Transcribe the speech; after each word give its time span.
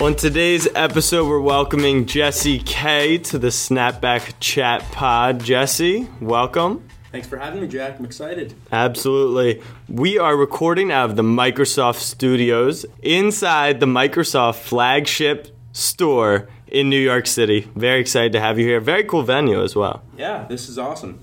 On 0.00 0.16
today's 0.16 0.66
episode, 0.74 1.28
we're 1.28 1.40
welcoming 1.40 2.06
Jesse 2.06 2.58
K 2.60 3.18
to 3.18 3.38
the 3.38 3.48
Snapback 3.48 4.32
Chat 4.40 4.80
Pod. 4.92 5.44
Jesse, 5.44 6.08
welcome. 6.22 6.88
Thanks 7.12 7.28
for 7.28 7.36
having 7.36 7.60
me, 7.60 7.68
Jack. 7.68 7.98
I'm 7.98 8.06
excited. 8.06 8.54
Absolutely. 8.72 9.62
We 9.90 10.18
are 10.18 10.38
recording 10.38 10.90
out 10.90 11.10
of 11.10 11.16
the 11.16 11.22
Microsoft 11.22 11.96
studios 11.96 12.86
inside 13.02 13.80
the 13.80 13.84
Microsoft 13.84 14.60
flagship 14.60 15.54
store 15.72 16.48
in 16.66 16.88
New 16.88 16.98
York 16.98 17.26
City. 17.26 17.68
Very 17.76 18.00
excited 18.00 18.32
to 18.32 18.40
have 18.40 18.58
you 18.58 18.64
here. 18.66 18.80
Very 18.80 19.04
cool 19.04 19.22
venue 19.22 19.62
as 19.62 19.76
well. 19.76 20.02
Yeah, 20.16 20.46
this 20.48 20.70
is 20.70 20.78
awesome. 20.78 21.22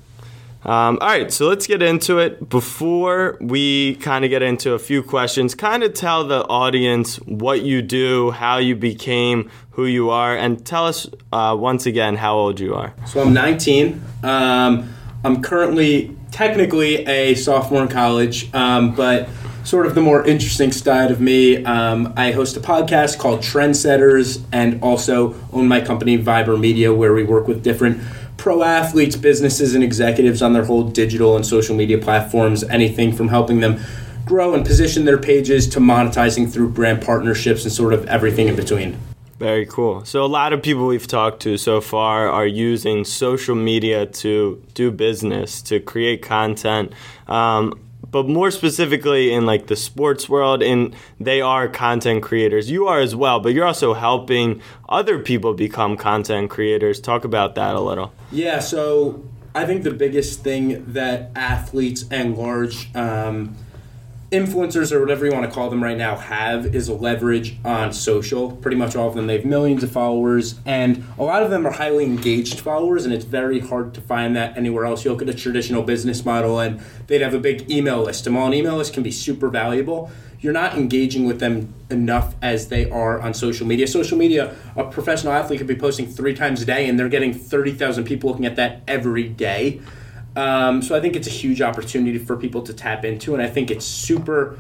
Um, 0.64 0.98
all 1.02 1.08
right, 1.08 1.32
so 1.32 1.48
let's 1.48 1.68
get 1.68 1.82
into 1.82 2.20
it. 2.20 2.50
Before 2.50 3.38
we 3.40 3.96
kind 3.96 4.26
of 4.26 4.30
get 4.30 4.42
into 4.42 4.74
a 4.74 4.80
few 4.80 5.04
questions, 5.04 5.56
kind 5.56 5.84
of 5.84 5.94
tell 5.94 6.28
the 6.28 6.44
audience 6.48 7.18
what 7.18 7.62
you 7.62 7.82
do, 7.82 8.32
how 8.32 8.58
you 8.58 8.76
became 8.76 9.50
who 9.72 9.86
you 9.86 10.10
are, 10.10 10.36
and 10.36 10.66
tell 10.66 10.86
us 10.86 11.08
uh, 11.32 11.56
once 11.58 11.86
again 11.86 12.16
how 12.16 12.36
old 12.36 12.60
you 12.60 12.74
are. 12.74 12.94
So 13.06 13.22
I'm 13.22 13.34
19. 13.34 14.02
Um, 14.24 14.94
I'm 15.24 15.42
currently 15.42 16.16
technically 16.32 17.06
a 17.08 17.36
sophomore 17.36 17.84
in 17.84 17.88
college, 17.88 18.54
um, 18.54 18.94
but 18.96 19.30
sort 19.64 19.86
of 19.86 19.96
the 19.96 20.02
more 20.02 20.26
interesting 20.26 20.72
side 20.72 21.12
of 21.12 21.20
me, 21.20 21.64
um, 21.66 22.14
I 22.16 22.32
host 22.32 22.56
a 22.56 22.62
podcast 22.62 23.20
called 23.20 23.42
Trendsetters 23.42 24.44
and 24.52 24.82
also 24.82 25.36
own 25.52 25.68
my 25.68 25.82
company, 25.82 26.18
Viber 26.18 26.60
Media, 26.60 26.94
where 26.94 27.14
we 27.14 27.24
work 27.24 27.48
with 27.48 27.64
different 27.64 28.02
pro 28.38 28.64
athletes, 28.64 29.16
businesses, 29.16 29.76
and 29.76 29.84
executives 29.84 30.42
on 30.42 30.54
their 30.54 30.66
whole 30.66 30.84
digital 30.84 31.36
and 31.36 31.46
social 31.46 31.76
media 31.76 31.98
platforms, 31.98 32.64
anything 32.64 33.12
from 33.12 33.28
helping 33.28 33.60
them 33.60 33.80
grow 34.26 34.54
and 34.54 34.66
position 34.66 35.06
their 35.06 35.18
pages 35.18 35.68
to 35.70 35.80
monetizing 35.80 36.52
through 36.52 36.70
brand 36.70 37.02
partnerships 37.02 37.64
and 37.64 37.72
sort 37.72 37.94
of 37.94 38.06
everything 38.08 38.48
in 38.48 38.56
between. 38.56 38.98
Very 39.40 39.68
cool. 39.68 40.04
So, 40.04 40.24
a 40.24 40.28
lot 40.28 40.52
of 40.52 40.64
people 40.64 40.88
we've 40.88 41.06
talked 41.06 41.42
to 41.44 41.58
so 41.58 41.80
far 41.80 42.28
are 42.28 42.48
using 42.48 43.06
social 43.06 43.56
media 43.56 44.08
to 44.08 44.64
do 44.74 44.90
business, 44.90 45.62
to 45.64 45.80
create 45.80 46.24
content. 46.24 46.92
Um, 47.28 47.80
but 48.12 48.28
more 48.28 48.52
specifically 48.52 49.32
in 49.32 49.46
like 49.46 49.68
the 49.68 49.76
sports 49.76 50.28
world 50.30 50.62
and 50.62 50.96
they 51.20 51.42
are 51.42 51.68
content 51.68 52.24
creators. 52.24 52.70
You 52.70 52.88
are 52.88 53.00
as 53.00 53.16
well 53.16 53.40
but 53.40 53.54
you're 53.54 53.66
also 53.66 53.94
helping 53.94 54.62
other 54.90 55.20
people 55.20 55.54
become 55.54 55.98
content 55.98 56.50
creators. 56.50 57.00
Talk 57.00 57.24
about 57.24 57.56
that 57.56 57.76
a 57.76 57.82
little. 57.82 58.14
Yeah 58.32 58.60
so 58.60 59.24
i 59.56 59.66
think 59.66 59.84
the 59.84 59.92
biggest 59.92 60.44
thing 60.44 60.84
that 60.94 61.32
athletes 61.36 62.06
and 62.12 62.38
large 62.38 62.96
um, 62.96 63.56
influencers 64.32 64.92
or 64.92 65.00
whatever 65.00 65.26
you 65.26 65.32
want 65.32 65.46
to 65.46 65.52
call 65.52 65.70
them 65.70 65.82
right 65.82 65.98
now 65.98 66.18
have 66.18 66.76
is 66.76 66.90
a 66.90 66.94
leverage 66.94 67.56
on 67.64 67.94
social. 67.94 68.52
Pretty 68.52 68.76
much 68.76 68.96
all 68.96 69.08
of 69.08 69.16
them, 69.16 69.28
they 69.28 69.38
have 69.38 69.46
millions 69.46 69.84
of 69.84 69.92
followers, 69.92 70.56
and 70.66 71.06
a 71.18 71.24
lot 71.24 71.44
of 71.44 71.50
them 71.50 71.66
are 71.66 71.72
highly 71.72 72.04
engaged 72.04 72.60
followers, 72.60 73.06
and 73.06 73.14
it's 73.14 73.24
very 73.24 73.60
hard 73.60 73.94
to 73.94 74.02
find 74.02 74.36
that 74.36 74.58
anywhere 74.58 74.86
else. 74.86 75.06
You 75.06 75.12
look 75.12 75.22
at 75.22 75.30
a 75.30 75.34
traditional 75.34 75.82
business 75.82 76.26
model, 76.26 76.60
and 76.60 76.82
they'd 77.08 77.22
have 77.22 77.34
a 77.34 77.40
big 77.40 77.72
email 77.72 78.02
list, 78.02 78.28
and 78.28 78.36
while 78.36 78.48
an 78.48 78.54
email 78.54 78.76
list 78.76 78.94
can 78.94 79.04
be 79.04 79.12
super 79.12 79.48
valuable, 79.48 80.12
you're 80.42 80.54
not 80.54 80.78
engaging 80.78 81.26
with 81.26 81.40
them 81.40 81.74
enough 81.90 82.36
as 82.42 82.68
they 82.68 82.90
are 82.92 83.22
on 83.22 83.34
social 83.34 83.66
media. 83.66 83.88
Social 83.88 84.18
media, 84.18 84.56
a 84.76 84.84
professional 84.84 85.34
athlete 85.34 85.58
could 85.58 85.68
be 85.68 85.76
posting 85.76 86.06
three 86.06 86.34
times 86.34 86.62
a 86.62 86.66
day, 86.66 86.88
and 86.90 87.00
they're 87.00 87.10
getting 87.10 87.34
30,000 87.34 88.04
people 88.04 88.30
looking 88.30 88.46
at 88.46 88.58
that 88.58 88.82
every 88.88 89.28
day. 89.30 89.80
Um, 90.38 90.84
so 90.84 90.96
I 90.96 91.00
think 91.00 91.16
it's 91.16 91.26
a 91.26 91.32
huge 91.32 91.64
opportunity 91.64 92.20
for 92.20 92.38
people 92.38 92.62
to 92.62 92.74
tap 92.74 93.04
into, 93.04 93.34
and 93.34 93.42
I 93.42 93.50
think 93.50 93.72
it's 93.72 93.86
super. 93.86 94.60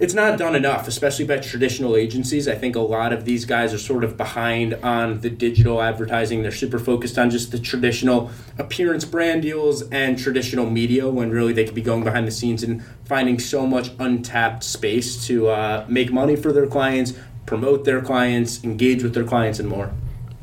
It's 0.00 0.14
not 0.14 0.38
done 0.38 0.56
enough, 0.56 0.88
especially 0.88 1.26
by 1.26 1.36
traditional 1.36 1.96
agencies. 1.96 2.48
I 2.48 2.54
think 2.54 2.76
a 2.76 2.80
lot 2.80 3.12
of 3.12 3.26
these 3.26 3.44
guys 3.44 3.74
are 3.74 3.78
sort 3.78 4.04
of 4.04 4.16
behind 4.16 4.72
on 4.82 5.20
the 5.20 5.28
digital 5.28 5.82
advertising. 5.82 6.40
They're 6.40 6.50
super 6.50 6.78
focused 6.78 7.18
on 7.18 7.28
just 7.28 7.52
the 7.52 7.58
traditional 7.58 8.30
appearance 8.56 9.04
brand 9.04 9.42
deals 9.42 9.82
and 9.90 10.18
traditional 10.18 10.68
media 10.68 11.10
when 11.10 11.30
really 11.30 11.52
they 11.52 11.64
could 11.66 11.74
be 11.74 11.82
going 11.82 12.04
behind 12.04 12.26
the 12.26 12.32
scenes 12.32 12.62
and 12.62 12.82
finding 13.04 13.38
so 13.38 13.66
much 13.66 13.90
untapped 13.98 14.64
space 14.64 15.26
to 15.26 15.48
uh, 15.48 15.84
make 15.88 16.10
money 16.10 16.36
for 16.36 16.52
their 16.52 16.66
clients, 16.66 17.12
promote 17.44 17.84
their 17.84 18.00
clients, 18.00 18.64
engage 18.64 19.02
with 19.02 19.12
their 19.12 19.24
clients, 19.24 19.58
and 19.60 19.68
more. 19.68 19.92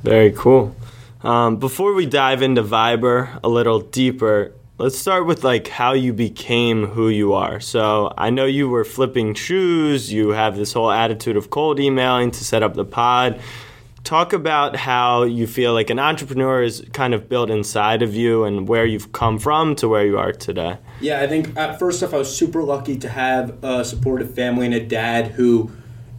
Very 0.03 0.31
cool. 0.31 0.75
Um, 1.21 1.57
before 1.57 1.95
we 1.95 2.05
dive 2.05 2.43
into 2.43 2.63
Viber 2.63 3.39
a 3.43 3.49
little 3.49 3.81
deeper, 3.81 4.53
let's 4.79 4.97
start 4.97 5.25
with 5.25 5.43
like 5.43 5.67
how 5.67 5.91
you 5.91 6.13
became 6.13 6.87
who 6.87 7.09
you 7.09 7.33
are. 7.33 7.59
So 7.59 8.13
I 8.17 8.29
know 8.29 8.45
you 8.45 8.69
were 8.69 8.85
flipping 8.85 9.33
shoes. 9.33 10.11
You 10.11 10.29
have 10.29 10.55
this 10.55 10.71
whole 10.71 10.89
attitude 10.89 11.35
of 11.35 11.49
cold 11.49 11.81
emailing 11.81 12.31
to 12.31 12.43
set 12.45 12.63
up 12.63 12.75
the 12.75 12.85
pod. 12.85 13.41
Talk 14.05 14.31
about 14.31 14.77
how 14.77 15.23
you 15.23 15.47
feel 15.47 15.73
like 15.73 15.89
an 15.89 15.99
entrepreneur 15.99 16.63
is 16.63 16.85
kind 16.93 17.13
of 17.13 17.27
built 17.27 17.49
inside 17.49 18.01
of 18.01 18.15
you 18.15 18.45
and 18.45 18.69
where 18.69 18.85
you've 18.85 19.11
come 19.11 19.37
from 19.37 19.75
to 19.75 19.89
where 19.89 20.05
you 20.05 20.17
are 20.17 20.31
today. 20.31 20.77
Yeah, 21.01 21.21
I 21.21 21.27
think 21.27 21.57
at 21.57 21.77
first 21.77 22.01
off, 22.01 22.13
I 22.13 22.17
was 22.17 22.33
super 22.33 22.63
lucky 22.63 22.97
to 22.99 23.09
have 23.09 23.61
a 23.61 23.83
supportive 23.83 24.33
family 24.33 24.65
and 24.65 24.73
a 24.73 24.83
dad 24.83 25.27
who 25.27 25.69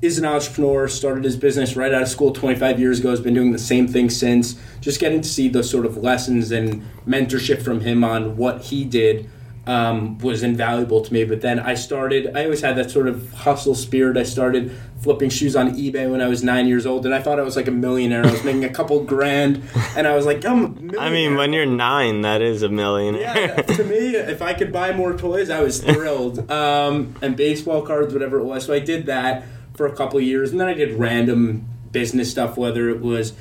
is 0.02 0.18
an 0.18 0.24
entrepreneur, 0.24 0.88
started 0.88 1.24
his 1.24 1.36
business 1.36 1.76
right 1.76 1.92
out 1.92 2.02
of 2.02 2.08
school 2.08 2.32
25 2.32 2.80
years 2.80 3.00
ago, 3.00 3.10
has 3.10 3.20
been 3.20 3.34
doing 3.34 3.52
the 3.52 3.58
same 3.58 3.86
thing 3.86 4.08
since. 4.08 4.58
Just 4.80 4.98
getting 4.98 5.20
to 5.20 5.28
see 5.28 5.48
those 5.48 5.68
sort 5.68 5.84
of 5.84 5.98
lessons 5.98 6.50
and 6.52 6.82
mentorship 7.06 7.62
from 7.62 7.80
him 7.80 8.02
on 8.02 8.36
what 8.36 8.62
he 8.62 8.84
did 8.84 9.28
um, 9.66 10.16
was 10.18 10.42
invaluable 10.42 11.02
to 11.02 11.12
me. 11.12 11.24
But 11.24 11.42
then 11.42 11.58
I 11.58 11.74
started, 11.74 12.34
I 12.34 12.44
always 12.44 12.62
had 12.62 12.76
that 12.76 12.90
sort 12.90 13.08
of 13.08 13.30
hustle 13.32 13.74
spirit. 13.74 14.16
I 14.16 14.22
started 14.22 14.74
flipping 15.02 15.28
shoes 15.28 15.54
on 15.54 15.72
eBay 15.76 16.10
when 16.10 16.22
I 16.22 16.28
was 16.28 16.42
nine 16.42 16.66
years 16.66 16.86
old, 16.86 17.04
and 17.04 17.14
I 17.14 17.20
thought 17.20 17.38
I 17.38 17.42
was 17.42 17.56
like 17.56 17.68
a 17.68 17.72
millionaire. 17.72 18.24
I 18.24 18.30
was 18.30 18.42
making 18.42 18.64
a 18.64 18.70
couple 18.70 19.04
grand, 19.04 19.62
and 19.96 20.06
I 20.06 20.14
was 20.14 20.24
like, 20.24 20.44
I'm 20.46 20.90
I 20.98 21.10
mean, 21.10 21.36
when 21.36 21.52
you're 21.52 21.66
nine, 21.66 22.22
that 22.22 22.40
is 22.40 22.62
a 22.62 22.68
millionaire. 22.70 23.22
yeah, 23.22 23.62
to 23.62 23.84
me, 23.84 24.16
if 24.16 24.40
I 24.40 24.54
could 24.54 24.72
buy 24.72 24.92
more 24.92 25.16
toys, 25.16 25.50
I 25.50 25.60
was 25.60 25.82
thrilled. 25.82 26.50
Um, 26.50 27.14
and 27.20 27.36
baseball 27.36 27.82
cards, 27.82 28.12
whatever 28.12 28.38
it 28.38 28.44
was. 28.44 28.64
So 28.64 28.72
I 28.72 28.78
did 28.78 29.06
that 29.06 29.44
for 29.74 29.86
a 29.86 29.94
couple 29.94 30.18
of 30.18 30.24
years, 30.24 30.50
and 30.50 30.60
then 30.60 30.68
I 30.68 30.74
did 30.74 30.98
random 30.98 31.66
business 31.92 32.30
stuff, 32.30 32.56
whether 32.56 32.88
it 32.88 33.00
was 33.00 33.32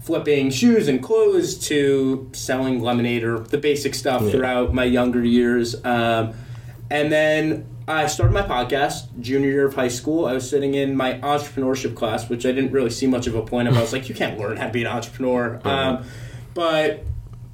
flipping 0.00 0.50
shoes 0.50 0.86
and 0.86 1.02
clothes 1.02 1.56
to 1.56 2.28
selling 2.32 2.82
lemonade 2.82 3.24
or 3.24 3.38
the 3.38 3.56
basic 3.56 3.94
stuff 3.94 4.22
yeah. 4.22 4.30
throughout 4.30 4.74
my 4.74 4.84
younger 4.84 5.24
years. 5.24 5.82
Um, 5.84 6.34
and 6.90 7.10
then 7.10 7.66
I 7.88 8.06
started 8.06 8.34
my 8.34 8.42
podcast 8.42 9.18
junior 9.20 9.48
year 9.48 9.66
of 9.66 9.74
high 9.74 9.88
school. 9.88 10.26
I 10.26 10.34
was 10.34 10.48
sitting 10.48 10.74
in 10.74 10.96
my 10.96 11.14
entrepreneurship 11.14 11.94
class, 11.94 12.28
which 12.28 12.44
I 12.44 12.52
didn't 12.52 12.72
really 12.72 12.90
see 12.90 13.06
much 13.06 13.26
of 13.26 13.34
a 13.34 13.42
point 13.42 13.68
of. 13.68 13.76
I 13.76 13.80
was 13.80 13.92
like, 13.92 14.08
you 14.08 14.14
can't 14.14 14.38
learn 14.38 14.58
how 14.58 14.66
to 14.66 14.72
be 14.72 14.82
an 14.82 14.88
entrepreneur. 14.88 15.60
Um, 15.64 16.04
but 16.52 17.04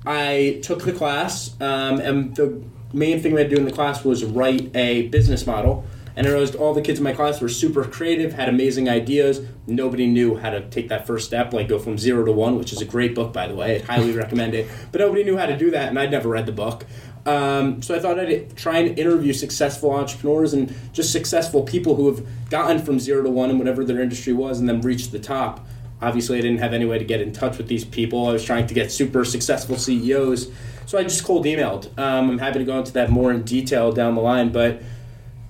I 0.04 0.60
took 0.62 0.82
the 0.82 0.92
class, 0.92 1.54
um, 1.60 2.00
and 2.00 2.34
the 2.34 2.62
main 2.92 3.20
thing 3.20 3.32
we 3.32 3.40
had 3.40 3.50
to 3.50 3.56
do 3.56 3.60
in 3.60 3.66
the 3.66 3.72
class 3.72 4.04
was 4.04 4.24
write 4.24 4.74
a 4.74 5.08
business 5.08 5.46
model 5.46 5.84
and 6.20 6.28
I 6.28 6.32
realized 6.32 6.54
all 6.54 6.74
the 6.74 6.82
kids 6.82 6.98
in 6.98 7.04
my 7.04 7.14
class 7.14 7.40
were 7.40 7.48
super 7.48 7.82
creative, 7.82 8.34
had 8.34 8.50
amazing 8.50 8.90
ideas. 8.90 9.40
Nobody 9.66 10.06
knew 10.06 10.36
how 10.36 10.50
to 10.50 10.68
take 10.68 10.90
that 10.90 11.06
first 11.06 11.24
step, 11.24 11.54
like 11.54 11.66
go 11.66 11.78
from 11.78 11.96
zero 11.96 12.26
to 12.26 12.30
one, 12.30 12.58
which 12.58 12.74
is 12.74 12.82
a 12.82 12.84
great 12.84 13.14
book, 13.14 13.32
by 13.32 13.48
the 13.48 13.54
way. 13.54 13.80
I 13.80 13.84
highly 13.86 14.12
recommend 14.12 14.54
it. 14.54 14.68
But 14.92 15.00
nobody 15.00 15.24
knew 15.24 15.38
how 15.38 15.46
to 15.46 15.56
do 15.56 15.70
that, 15.70 15.88
and 15.88 15.98
I'd 15.98 16.10
never 16.10 16.28
read 16.28 16.44
the 16.44 16.52
book. 16.52 16.84
Um, 17.24 17.80
so 17.80 17.94
I 17.94 18.00
thought 18.00 18.20
I'd 18.20 18.54
try 18.54 18.80
and 18.80 18.98
interview 18.98 19.32
successful 19.32 19.92
entrepreneurs 19.92 20.52
and 20.52 20.74
just 20.92 21.10
successful 21.10 21.62
people 21.62 21.96
who 21.96 22.14
have 22.14 22.50
gotten 22.50 22.80
from 22.80 23.00
zero 23.00 23.22
to 23.22 23.30
one 23.30 23.48
in 23.48 23.56
whatever 23.56 23.82
their 23.82 24.02
industry 24.02 24.34
was 24.34 24.60
and 24.60 24.68
then 24.68 24.82
reached 24.82 25.12
the 25.12 25.18
top. 25.18 25.66
Obviously, 26.02 26.36
I 26.36 26.42
didn't 26.42 26.58
have 26.58 26.74
any 26.74 26.84
way 26.84 26.98
to 26.98 27.04
get 27.06 27.22
in 27.22 27.32
touch 27.32 27.56
with 27.56 27.68
these 27.68 27.86
people. 27.86 28.26
I 28.28 28.32
was 28.32 28.44
trying 28.44 28.66
to 28.66 28.74
get 28.74 28.92
super 28.92 29.24
successful 29.24 29.78
CEOs. 29.78 30.52
So 30.84 30.98
I 30.98 31.02
just 31.02 31.24
cold 31.24 31.46
emailed. 31.46 31.98
Um, 31.98 32.28
I'm 32.28 32.38
happy 32.38 32.58
to 32.58 32.64
go 32.66 32.76
into 32.76 32.92
that 32.92 33.08
more 33.08 33.32
in 33.32 33.42
detail 33.42 33.90
down 33.90 34.16
the 34.16 34.20
line, 34.20 34.52
but 34.52 34.82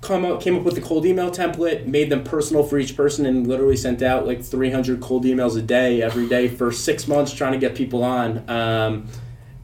come 0.01 0.25
up 0.25 0.41
came 0.41 0.55
up 0.55 0.63
with 0.63 0.75
the 0.75 0.81
cold 0.81 1.05
email 1.05 1.31
template, 1.31 1.85
made 1.85 2.09
them 2.09 2.23
personal 2.23 2.63
for 2.63 2.79
each 2.79 2.97
person, 2.97 3.25
and 3.25 3.47
literally 3.47 3.77
sent 3.77 4.01
out 4.01 4.25
like 4.25 4.43
300 4.43 4.99
cold 4.99 5.23
emails 5.25 5.57
a 5.57 5.61
day 5.61 6.01
every 6.01 6.27
day 6.27 6.47
for 6.47 6.71
six 6.71 7.07
months 7.07 7.31
trying 7.31 7.53
to 7.53 7.59
get 7.59 7.75
people 7.75 8.03
on. 8.03 8.49
Um, 8.49 9.07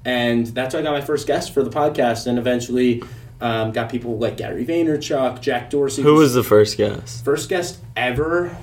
and 0.05 0.47
that's 0.47 0.73
how 0.73 0.79
I 0.79 0.83
got 0.83 0.93
my 0.93 1.01
first 1.01 1.27
guest 1.27 1.53
for 1.53 1.63
the 1.63 1.71
podcast, 1.71 2.27
and 2.27 2.37
eventually 2.37 3.03
um, 3.41 3.71
got 3.71 3.89
people 3.89 4.17
like 4.17 4.37
Gary 4.37 4.65
Vaynerchuk, 4.65 5.41
Jack 5.41 5.69
Dorsey. 5.69 6.03
Who 6.03 6.15
was 6.15 6.33
the 6.33 6.43
first 6.43 6.77
guest? 6.77 7.25
First 7.25 7.49
guest 7.49 7.79
ever. 7.95 8.55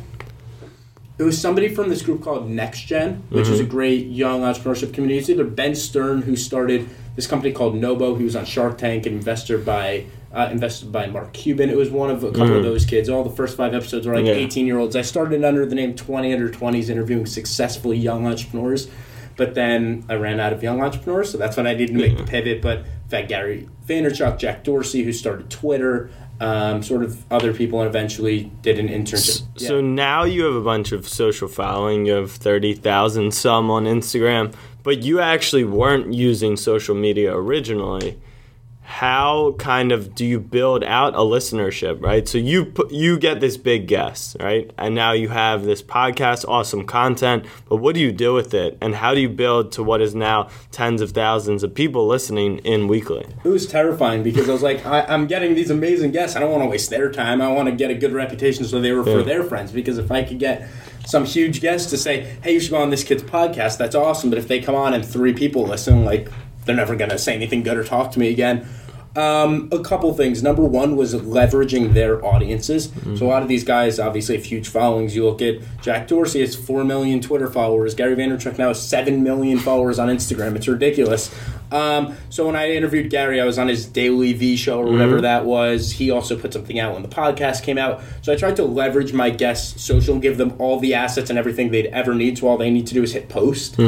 It 1.17 1.23
was 1.23 1.41
somebody 1.41 1.69
from 1.69 1.91
this 1.91 2.03
group 2.03 2.23
called 2.23 2.49
NextGen, 2.49 3.21
which 3.31 3.45
mm-hmm. 3.45 3.53
is 3.53 3.61
a 3.61 3.65
great 3.65 4.07
young 4.07 4.41
entrepreneurship 4.41 4.93
community. 4.93 5.19
It's 5.19 5.29
either 5.29 5.45
Ben 5.45 5.75
Stern, 5.77 6.23
who 6.23 6.35
started 6.35 6.89
this 7.15 7.29
company 7.29 7.53
called 7.53 7.77
Nobo, 7.77 8.17
he 8.17 8.25
was 8.25 8.35
on 8.35 8.45
Shark 8.45 8.79
Tank, 8.79 9.07
and 9.07 9.15
investor 9.15 9.59
by 9.59 10.07
uh, 10.35 10.49
invested 10.51 10.91
by 10.91 11.07
Mark 11.07 11.33
Cuban. 11.33 11.71
It 11.71 11.77
was 11.77 11.91
one 11.91 12.11
of 12.11 12.25
a 12.25 12.33
couple 12.33 12.49
mm. 12.49 12.59
of 12.59 12.65
those 12.65 12.85
kids. 12.85 13.09
All 13.09 13.23
the 13.23 13.35
first 13.35 13.57
five 13.57 13.73
episodes 13.73 14.07
were 14.07 14.15
like 14.15 14.27
18 14.27 14.67
year 14.67 14.79
olds. 14.79 14.97
I 14.97 15.03
started 15.03 15.45
under 15.45 15.65
the 15.65 15.77
name 15.77 15.95
20 15.95 16.33
under 16.33 16.49
20s, 16.49 16.89
interviewing 16.89 17.27
successful 17.27 17.95
young 17.95 18.27
entrepreneurs. 18.27 18.91
But 19.37 19.55
then 19.55 20.05
I 20.09 20.15
ran 20.15 20.39
out 20.39 20.53
of 20.53 20.63
young 20.63 20.81
entrepreneurs, 20.81 21.31
so 21.31 21.39
that's 21.39 21.57
when 21.57 21.67
I 21.67 21.73
needed 21.75 21.95
to 21.95 21.99
make 21.99 22.17
the 22.17 22.25
pivot. 22.25 22.63
But 22.63 22.79
in 22.79 23.09
fact, 23.09 23.29
Gary 23.29 23.69
Vaynerchuk, 23.87 24.39
Jack 24.39 24.65
Dorsey, 24.65 25.03
who 25.03 25.13
started 25.13 25.51
Twitter, 25.51 26.11
um, 26.41 26.83
sort 26.83 27.03
of 27.03 27.25
other 27.33 27.53
people, 27.53 27.81
and 27.81 27.89
eventually 27.89 28.53
did 28.63 28.79
an 28.79 28.89
internship. 28.89 29.43
Yeah. 29.57 29.69
So 29.69 29.81
now 29.81 30.25
you 30.25 30.45
have 30.45 30.55
a 30.55 30.61
bunch 30.61 30.93
of 30.93 31.09
social 31.09 31.49
following. 31.49 32.07
You 32.07 32.13
have 32.13 32.31
30,000 32.31 33.33
some 33.33 33.71
on 33.71 33.87
Instagram, 33.87 34.55
but 34.83 35.03
you 35.03 35.21
actually 35.21 35.65
weren't 35.65 36.13
using 36.13 36.57
social 36.57 36.95
media 36.95 37.35
originally. 37.35 38.17
How 38.87 39.53
kind 39.59 39.93
of 39.93 40.15
do 40.15 40.27
you 40.27 40.39
build 40.39 40.85
out 40.85 41.15
a 41.15 41.19
listenership, 41.21 42.03
right? 42.03 42.29
So 42.29 42.37
you 42.37 42.73
you 42.91 43.19
get 43.19 43.41
this 43.41 43.57
big 43.57 43.89
guest, 43.89 44.37
right? 44.41 44.71
And 44.77 44.95
now 44.95 45.13
you 45.13 45.31
have 45.31 45.65
this 45.65 45.83
podcast, 45.83 46.45
awesome 46.47 46.85
content, 46.85 47.47
but 47.69 47.77
what 47.77 47.95
do 47.95 48.01
you 48.03 48.13
do 48.13 48.35
with 48.35 48.53
it? 48.53 48.77
And 48.83 48.95
how 48.95 49.15
do 49.15 49.21
you 49.21 49.29
build 49.31 49.73
to 49.73 49.83
what 49.83 50.03
is 50.03 50.15
now 50.15 50.49
tens 50.71 51.01
of 51.01 51.13
thousands 51.13 51.63
of 51.63 51.75
people 51.75 52.07
listening 52.07 52.59
in 52.59 52.87
weekly? 52.87 53.27
It 53.43 53.49
was 53.49 53.67
terrifying 53.67 54.23
because 54.23 54.51
I 54.51 54.53
was 54.53 54.63
like, 54.63 54.85
I, 54.85 55.01
I'm 55.07 55.27
getting 55.27 55.55
these 55.55 55.71
amazing 55.71 56.11
guests. 56.13 56.37
I 56.37 56.41
don't 56.41 56.51
want 56.51 56.63
to 56.63 56.69
waste 56.69 56.91
their 56.91 57.11
time. 57.11 57.41
I 57.41 57.49
want 57.49 57.71
to 57.71 57.75
get 57.75 57.91
a 57.91 57.95
good 57.95 58.13
reputation 58.13 58.67
so 58.67 58.83
they 58.83 58.93
refer 58.93 59.21
Yeah. 59.21 59.25
their 59.25 59.45
friends. 59.45 59.73
Because 59.73 59.97
if 59.97 60.13
I 60.13 60.23
could 60.25 60.39
get 60.39 60.69
some 61.07 61.25
huge 61.25 61.63
guest 61.63 61.89
to 61.91 61.97
say, 61.97 62.37
hey, 62.43 62.53
you 62.53 62.61
should 62.61 62.71
go 62.71 62.77
on 62.83 62.91
this 62.91 63.03
kid's 63.03 63.23
podcast, 63.23 63.79
that's 63.79 63.95
awesome. 63.95 64.29
But 64.29 64.39
if 64.39 64.47
they 64.47 64.61
come 64.61 64.75
on 64.75 64.93
and 64.93 65.05
three 65.05 65.33
people 65.33 65.65
listen, 65.65 66.05
like, 66.05 66.29
they're 66.65 66.77
never 66.77 66.97
going 66.97 67.11
to 67.11 67.19
say 67.19 67.35
anything 67.35 67.63
good 67.63 67.77
or 67.77 67.85
talk 67.85 68.13
to 68.13 68.19
me 68.19 68.31
again. 68.31 68.67
Um, 69.17 69.69
a 69.71 69.79
couple 69.79 70.13
things. 70.15 70.43
Number 70.43 70.65
one 70.65 70.97
was 70.97 71.15
leveraging 71.15 71.95
their 71.95 72.25
audiences. 72.25 72.91
So 73.17 73.27
a 73.27 73.29
lot 73.29 73.43
of 73.43 73.49
these 73.49 73.63
guys 73.63 74.01
obviously 74.01 74.37
have 74.37 74.45
huge 74.45 74.67
followings. 74.69 75.15
You 75.15 75.25
look 75.25 75.41
at 75.41 75.61
Jack 75.83 76.09
Dorsey 76.09 76.41
has 76.41 76.57
four 76.57 76.83
million 76.83 77.21
Twitter 77.21 77.49
followers. 77.49 77.95
Gary 77.95 78.17
Vaynerchuk 78.17 78.59
now 78.59 78.69
has 78.69 78.83
seven 78.85 79.23
million 79.23 79.61
followers 79.61 80.01
on 80.01 80.09
Instagram. 80.09 80.57
It's 80.57 80.67
ridiculous. 80.67 81.33
Um, 81.71 82.17
so 82.29 82.47
when 82.47 82.57
I 82.57 82.73
interviewed 82.73 83.09
Gary, 83.09 83.41
I 83.41 83.45
was 83.45 83.57
on 83.59 83.69
his 83.69 83.87
DailyVee 83.87 84.57
show 84.59 84.81
or 84.81 84.91
whatever 84.91 85.21
that 85.23 85.45
was. 85.45 85.93
He 85.93 86.11
also 86.11 86.37
put 86.37 86.53
something 86.53 86.79
out 86.81 86.95
when 86.95 87.03
the 87.03 87.09
podcast 87.09 87.63
came 87.63 87.79
out. 87.79 88.03
So 88.23 88.33
I 88.33 88.37
tried 88.37 88.57
to 88.57 88.65
leverage 88.65 89.13
my 89.13 89.31
guests' 89.31 89.81
social, 89.83 90.15
and 90.15 90.23
give 90.23 90.39
them 90.39 90.55
all 90.59 90.81
the 90.81 90.95
assets 90.95 91.31
and 91.31 91.39
everything 91.39 91.71
they'd 91.71 91.87
ever 91.87 92.15
need. 92.15 92.39
So 92.39 92.49
all 92.49 92.57
they 92.59 92.71
need 92.71 92.87
to 92.89 92.95
do 92.95 93.03
is 93.03 93.13
hit 93.13 93.29
post. 93.29 93.79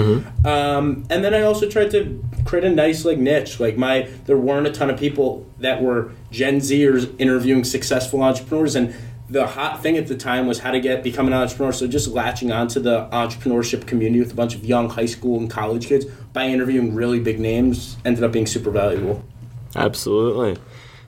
Um, 0.45 1.05
and 1.11 1.25
then 1.25 1.35
I 1.35 1.43
also 1.43 1.69
tried 1.69 1.91
to 1.93 2.23
create 2.47 2.65
a 2.65 2.71
nice 2.71 3.05
like 3.05 3.19
niche. 3.19 3.61
Like 3.61 3.77
my, 3.77 4.09
there 4.25 4.39
weren't 4.39 4.67
a 4.67 4.73
ton 4.73 4.91
of 4.91 4.99
people 4.99 5.47
that 5.59 5.83
were 5.83 6.13
Gen 6.31 6.57
Zers 6.61 7.13
interviewing 7.19 7.65
successful 7.65 8.23
entrepreneurs, 8.23 8.75
and 8.75 8.95
the 9.29 9.47
hot 9.47 9.83
thing 9.83 9.97
at 9.97 10.07
the 10.07 10.17
time 10.17 10.47
was 10.47 10.61
how 10.61 10.71
to 10.71 10.81
get 10.81 11.03
become 11.03 11.27
an 11.27 11.33
entrepreneur. 11.33 11.73
So 11.73 11.87
just 11.87 12.09
latching 12.09 12.53
onto 12.53 12.81
the 12.81 13.09
entrepreneurship 13.13 13.87
community 13.87 14.21
with 14.21 14.33
a 14.33 14.37
bunch 14.37 14.55
of 14.55 14.65
young 14.65 14.89
high 14.89 15.07
school 15.07 15.39
and 15.39 15.51
college 15.51 15.87
kids 15.87 16.05
by 16.33 16.47
interviewing 16.47 16.95
really 16.95 17.21
big 17.21 17.41
names 17.41 17.97
ended 18.05 18.23
up 18.23 18.33
being 18.33 18.47
super 18.47 18.71
valuable. 18.71 19.25
Absolutely. 19.75 20.57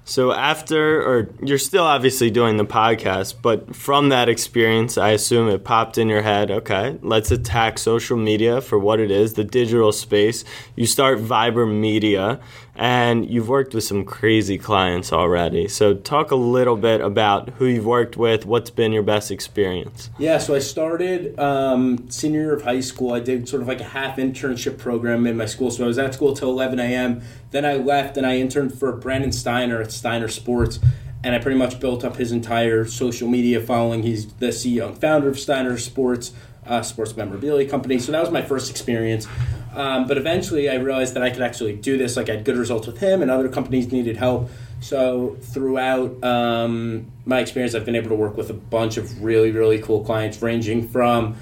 So 0.08 0.32
after, 0.32 1.02
or 1.02 1.28
you're 1.42 1.58
still 1.58 1.84
obviously 1.84 2.30
doing 2.30 2.56
the 2.56 2.64
podcast, 2.64 3.34
but 3.42 3.76
from 3.76 4.08
that 4.08 4.30
experience, 4.30 4.96
I 4.96 5.10
assume 5.10 5.50
it 5.50 5.64
popped 5.64 5.98
in 5.98 6.08
your 6.08 6.22
head. 6.22 6.50
Okay, 6.50 6.98
let's 7.02 7.30
attack 7.30 7.76
social 7.76 8.16
media 8.16 8.62
for 8.62 8.78
what 8.78 9.00
it 9.00 9.10
is, 9.10 9.34
the 9.34 9.44
digital 9.44 9.92
space. 9.92 10.46
You 10.76 10.86
start 10.86 11.18
Viber 11.18 11.70
Media, 11.70 12.40
and 12.78 13.28
you've 13.28 13.48
worked 13.48 13.74
with 13.74 13.82
some 13.82 14.04
crazy 14.04 14.56
clients 14.56 15.12
already. 15.12 15.66
So 15.66 15.94
talk 15.94 16.30
a 16.30 16.36
little 16.36 16.76
bit 16.76 17.00
about 17.00 17.50
who 17.50 17.66
you've 17.66 17.84
worked 17.84 18.16
with. 18.16 18.46
What's 18.46 18.70
been 18.70 18.92
your 18.92 19.02
best 19.02 19.32
experience? 19.32 20.10
Yeah, 20.16 20.38
so 20.38 20.54
I 20.54 20.60
started 20.60 21.36
um, 21.40 22.08
senior 22.08 22.40
year 22.40 22.54
of 22.54 22.62
high 22.62 22.80
school. 22.80 23.12
I 23.12 23.18
did 23.18 23.48
sort 23.48 23.62
of 23.62 23.68
like 23.68 23.80
a 23.80 23.84
half 23.84 24.16
internship 24.16 24.78
program 24.78 25.26
in 25.26 25.36
my 25.36 25.46
school. 25.46 25.72
So 25.72 25.82
I 25.82 25.88
was 25.88 25.98
at 25.98 26.14
school 26.14 26.34
till 26.34 26.50
11 26.50 26.78
a.m. 26.78 27.20
Then 27.50 27.64
I 27.64 27.74
left 27.74 28.16
and 28.16 28.24
I 28.24 28.36
interned 28.36 28.78
for 28.78 28.92
Brandon 28.92 29.32
Steiner 29.32 29.82
at 29.82 29.90
Steiner 29.90 30.28
Sports. 30.28 30.78
And 31.24 31.34
I 31.34 31.40
pretty 31.40 31.58
much 31.58 31.80
built 31.80 32.04
up 32.04 32.14
his 32.14 32.30
entire 32.30 32.84
social 32.84 33.28
media 33.28 33.60
following. 33.60 34.04
He's 34.04 34.32
the 34.34 34.48
CEO 34.48 34.86
and 34.86 35.00
founder 35.00 35.28
of 35.28 35.36
Steiner 35.36 35.76
Sports, 35.78 36.32
uh, 36.64 36.82
sports 36.82 37.16
memorabilia 37.16 37.68
company. 37.68 37.98
So 37.98 38.12
that 38.12 38.20
was 38.20 38.30
my 38.30 38.42
first 38.42 38.70
experience. 38.70 39.26
Um, 39.78 40.08
but 40.08 40.18
eventually 40.18 40.68
I 40.68 40.74
realized 40.74 41.14
that 41.14 41.22
I 41.22 41.30
could 41.30 41.42
actually 41.42 41.76
do 41.76 41.96
this. 41.96 42.16
Like 42.16 42.28
I 42.28 42.32
had 42.32 42.44
good 42.44 42.56
results 42.56 42.88
with 42.88 42.98
him, 42.98 43.22
and 43.22 43.30
other 43.30 43.48
companies 43.48 43.92
needed 43.92 44.16
help. 44.16 44.50
So 44.80 45.36
throughout 45.40 46.22
um, 46.24 47.06
my 47.24 47.38
experience, 47.38 47.76
I've 47.76 47.84
been 47.84 47.94
able 47.94 48.08
to 48.08 48.16
work 48.16 48.36
with 48.36 48.50
a 48.50 48.54
bunch 48.54 48.96
of 48.96 49.22
really, 49.22 49.52
really 49.52 49.78
cool 49.78 50.04
clients, 50.04 50.42
ranging 50.42 50.88
from 50.88 51.36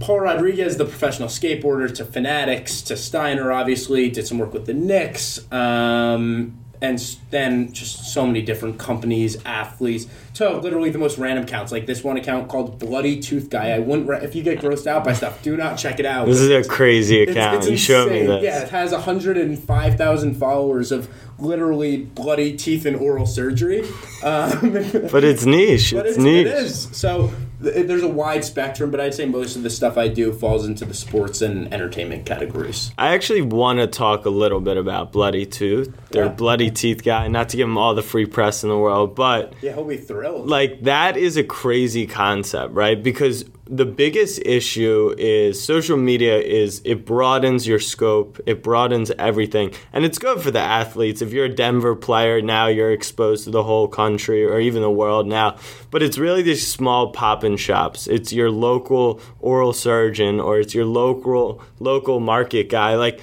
Paul 0.00 0.20
Rodriguez, 0.20 0.78
the 0.78 0.86
professional 0.86 1.28
skateboarder, 1.28 1.94
to 1.96 2.06
Fanatics, 2.06 2.80
to 2.82 2.96
Steiner, 2.96 3.52
obviously, 3.52 4.08
did 4.08 4.26
some 4.26 4.38
work 4.38 4.54
with 4.54 4.64
the 4.64 4.74
Knicks, 4.74 5.40
um, 5.52 6.58
and 6.86 7.16
then 7.30 7.72
just 7.72 8.12
so 8.14 8.26
many 8.26 8.40
different 8.42 8.78
companies, 8.78 9.36
athletes, 9.44 10.06
to 10.34 10.56
literally 10.58 10.90
the 10.90 10.98
most 10.98 11.18
random 11.18 11.44
accounts, 11.44 11.72
like 11.72 11.86
this 11.86 12.04
one 12.04 12.16
account 12.16 12.48
called 12.48 12.78
Bloody 12.78 13.20
Tooth 13.20 13.50
Guy. 13.50 13.70
I 13.70 13.78
wouldn't, 13.80 14.08
re- 14.08 14.20
if 14.22 14.34
you 14.34 14.42
get 14.42 14.60
grossed 14.60 14.86
out 14.86 15.04
by 15.04 15.12
stuff, 15.12 15.42
do 15.42 15.56
not 15.56 15.76
check 15.76 15.98
it 15.98 16.06
out. 16.06 16.26
This 16.26 16.40
is 16.40 16.50
a 16.50 16.68
crazy 16.68 17.22
account. 17.22 17.58
it's 17.58 17.68
you 17.70 17.76
showed 17.76 18.10
me 18.12 18.26
this. 18.26 18.44
Yeah, 18.44 18.62
it 18.62 18.68
has 18.68 18.92
105,000 18.92 20.34
followers 20.36 20.92
of 20.92 21.08
literally 21.38 21.98
bloody 21.98 22.56
teeth 22.56 22.86
and 22.86 22.96
oral 22.96 23.26
surgery. 23.26 23.84
Um, 24.24 24.72
But 25.12 25.22
it's 25.24 25.44
niche. 25.44 25.92
but 25.94 26.06
it's 26.06 26.16
it's, 26.16 26.18
niche. 26.18 26.46
it 26.46 26.54
is. 26.54 26.88
So 26.92 27.30
there's 27.70 28.02
a 28.02 28.08
wide 28.08 28.44
spectrum, 28.44 28.90
but 28.90 29.00
I'd 29.00 29.14
say 29.14 29.26
most 29.26 29.56
of 29.56 29.62
the 29.62 29.70
stuff 29.70 29.96
I 29.98 30.08
do 30.08 30.32
falls 30.32 30.66
into 30.66 30.84
the 30.84 30.94
sports 30.94 31.42
and 31.42 31.72
entertainment 31.72 32.26
categories. 32.26 32.90
I 32.98 33.14
actually 33.14 33.42
want 33.42 33.78
to 33.80 33.86
talk 33.86 34.24
a 34.26 34.30
little 34.30 34.60
bit 34.60 34.76
about 34.76 35.12
Bloody 35.12 35.46
Tooth. 35.46 35.92
Their 36.10 36.24
Yeah. 36.26 36.30
Bloody 36.32 36.70
Teeth 36.70 37.02
guy. 37.04 37.28
Not 37.28 37.48
to 37.50 37.56
give 37.56 37.68
him 37.68 37.78
all 37.78 37.94
the 37.94 38.02
free 38.02 38.26
press 38.26 38.62
in 38.62 38.68
the 38.68 38.78
world, 38.78 39.14
but 39.14 39.52
Yeah, 39.62 39.72
he'll 39.72 39.84
be 39.84 39.96
thrilled. 39.96 40.48
like 40.48 40.82
that 40.84 41.16
is 41.16 41.36
a 41.36 41.44
crazy 41.44 42.06
concept, 42.06 42.74
right? 42.74 43.02
Because 43.02 43.44
the 43.68 43.84
biggest 43.84 44.40
issue 44.46 45.12
is 45.18 45.60
social 45.60 45.96
media 45.96 46.38
is 46.38 46.80
it 46.84 47.04
broadens 47.04 47.66
your 47.66 47.80
scope, 47.80 48.38
it 48.46 48.62
broadens 48.62 49.10
everything, 49.18 49.72
and 49.92 50.04
it's 50.04 50.18
good 50.18 50.40
for 50.40 50.52
the 50.52 50.60
athletes. 50.60 51.20
If 51.20 51.32
you're 51.32 51.46
a 51.46 51.54
Denver 51.54 51.96
player 51.96 52.40
now, 52.40 52.68
you're 52.68 52.92
exposed 52.92 53.42
to 53.42 53.50
the 53.50 53.64
whole 53.64 53.88
country 53.88 54.44
or 54.44 54.60
even 54.60 54.82
the 54.82 54.90
world 54.90 55.26
now. 55.26 55.56
But 55.90 56.04
it's 56.04 56.16
really 56.16 56.42
these 56.42 56.64
small 56.64 57.10
shops. 57.56 58.06
It's 58.06 58.32
your 58.32 58.50
local 58.50 59.20
oral 59.40 59.72
surgeon 59.72 60.40
or 60.40 60.58
it's 60.60 60.74
your 60.74 60.84
local 60.84 61.62
local 61.80 62.20
market 62.20 62.68
guy. 62.68 62.94
Like 62.96 63.20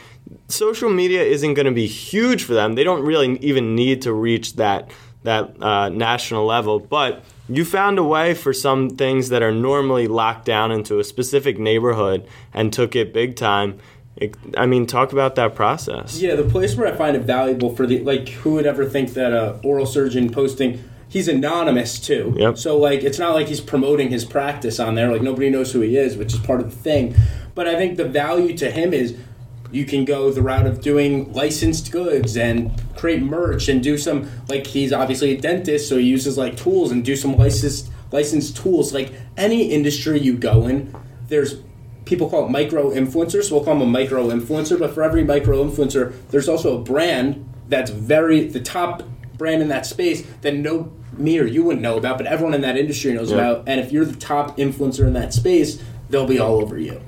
social 0.48 0.90
media 0.90 1.24
isn't 1.24 1.54
going 1.54 1.66
to 1.66 1.72
be 1.72 1.88
huge 1.88 2.44
for 2.44 2.54
them. 2.54 2.76
They 2.76 2.84
don't 2.84 3.04
really 3.04 3.38
even 3.40 3.76
need 3.76 4.02
to 4.04 4.14
reach 4.14 4.56
that 4.56 4.92
that 5.24 5.62
uh, 5.62 5.90
national 5.90 6.46
level, 6.46 6.80
but 6.80 7.24
you 7.48 7.64
found 7.64 7.98
a 7.98 8.04
way 8.04 8.34
for 8.34 8.54
some 8.54 8.90
things 8.90 9.30
that 9.30 9.42
are 9.42 9.52
normally 9.54 10.08
locked 10.08 10.46
down 10.46 10.72
into 10.72 11.00
a 11.00 11.04
specific 11.04 11.58
neighborhood 11.58 12.28
and 12.54 12.74
took 12.74 12.96
it 12.96 13.14
big 13.14 13.36
time. 13.36 13.80
It, 14.16 14.36
I 14.58 14.66
mean, 14.66 14.86
talk 14.86 15.12
about 15.12 15.36
that 15.36 15.56
process. 15.56 16.20
yeah, 16.20 16.36
the 16.36 16.44
place 16.44 16.76
where 16.76 16.88
I 16.92 16.96
find 16.96 17.16
it 17.16 17.24
valuable 17.24 17.76
for 17.76 17.88
the 17.88 18.00
like, 18.00 18.30
who 18.30 18.54
would 18.54 18.66
ever 18.66 18.86
think 18.86 19.14
that 19.14 19.34
a 19.34 19.60
oral 19.64 19.86
surgeon 19.86 20.30
posting? 20.30 20.84
He's 21.14 21.28
anonymous 21.28 22.00
too. 22.00 22.34
Yep. 22.40 22.58
So 22.58 22.76
like, 22.76 23.04
it's 23.04 23.20
not 23.20 23.36
like 23.36 23.48
he's 23.48 23.62
promoting 23.62 24.10
his 24.10 24.26
practice 24.26 24.80
on 24.80 24.96
there. 24.96 25.12
Like 25.12 25.22
nobody 25.22 25.48
knows 25.48 25.72
who 25.72 25.82
he 25.82 25.96
is, 25.96 26.18
which 26.18 26.34
is 26.34 26.40
part 26.40 26.60
of 26.60 26.72
the 26.72 26.76
thing. 26.76 27.16
But 27.54 27.68
I 27.68 27.76
think 27.76 27.98
the 27.98 28.06
value 28.06 28.58
to 28.58 28.72
him 28.72 28.96
is 28.96 29.16
you 29.72 29.86
can 29.86 30.06
go 30.06 30.32
the 30.32 30.42
route 30.42 30.66
of 30.66 30.82
doing 30.82 31.32
licensed 31.32 31.92
goods 31.92 32.36
and 32.36 32.72
create 32.98 33.22
merch 33.22 33.70
and 33.70 33.84
do 33.84 33.96
some 33.96 34.28
like 34.48 34.66
he's 34.66 34.92
obviously 34.92 35.38
a 35.38 35.40
dentist 35.40 35.88
so 35.88 35.98
he 35.98 36.04
uses 36.04 36.36
like 36.36 36.58
tools 36.58 36.92
and 36.92 37.06
do 37.06 37.16
some 37.16 37.36
licensed 37.38 37.92
licensed 38.12 38.56
tools 38.56 38.94
like 38.94 39.12
any 39.36 39.72
industry 39.72 40.20
you 40.20 40.38
go 40.38 40.68
in 40.68 40.96
there's 41.28 41.60
people 42.06 42.30
call 42.30 42.46
it 42.46 42.50
micro 42.50 42.92
influencers 42.92 43.46
so 43.46 43.56
we'll 43.56 43.64
call 43.64 43.74
them 43.74 43.82
a 43.82 43.92
micro 43.92 44.28
influencer 44.30 44.78
but 44.78 44.94
for 44.94 45.02
every 45.02 45.24
micro 45.24 45.64
influencer 45.64 46.14
there's 46.30 46.48
also 46.48 46.80
a 46.80 46.82
brand 46.84 47.44
that's 47.68 47.90
very 47.90 48.48
the 48.48 48.60
top 48.60 49.02
brand 49.38 49.62
in 49.62 49.68
that 49.70 49.86
space 49.86 50.26
that 50.42 50.56
no 50.56 50.92
me 51.18 51.40
or 51.40 51.46
you 51.46 51.64
wouldn't 51.64 51.82
know 51.82 51.98
about 51.98 52.18
but 52.18 52.26
everyone 52.28 52.54
in 52.54 52.62
that 52.62 52.78
industry 52.78 53.14
knows 53.14 53.30
Yeah. 53.32 53.38
about 53.38 53.64
and 53.68 53.80
if 53.80 53.92
you're 53.92 54.06
the 54.06 54.16
top 54.16 54.58
influencer 54.58 55.06
in 55.06 55.14
that 55.14 55.34
space 55.34 55.82
they'll 56.10 56.28
be 56.28 56.40
all 56.40 56.62
over 56.62 56.78
you 56.78 57.02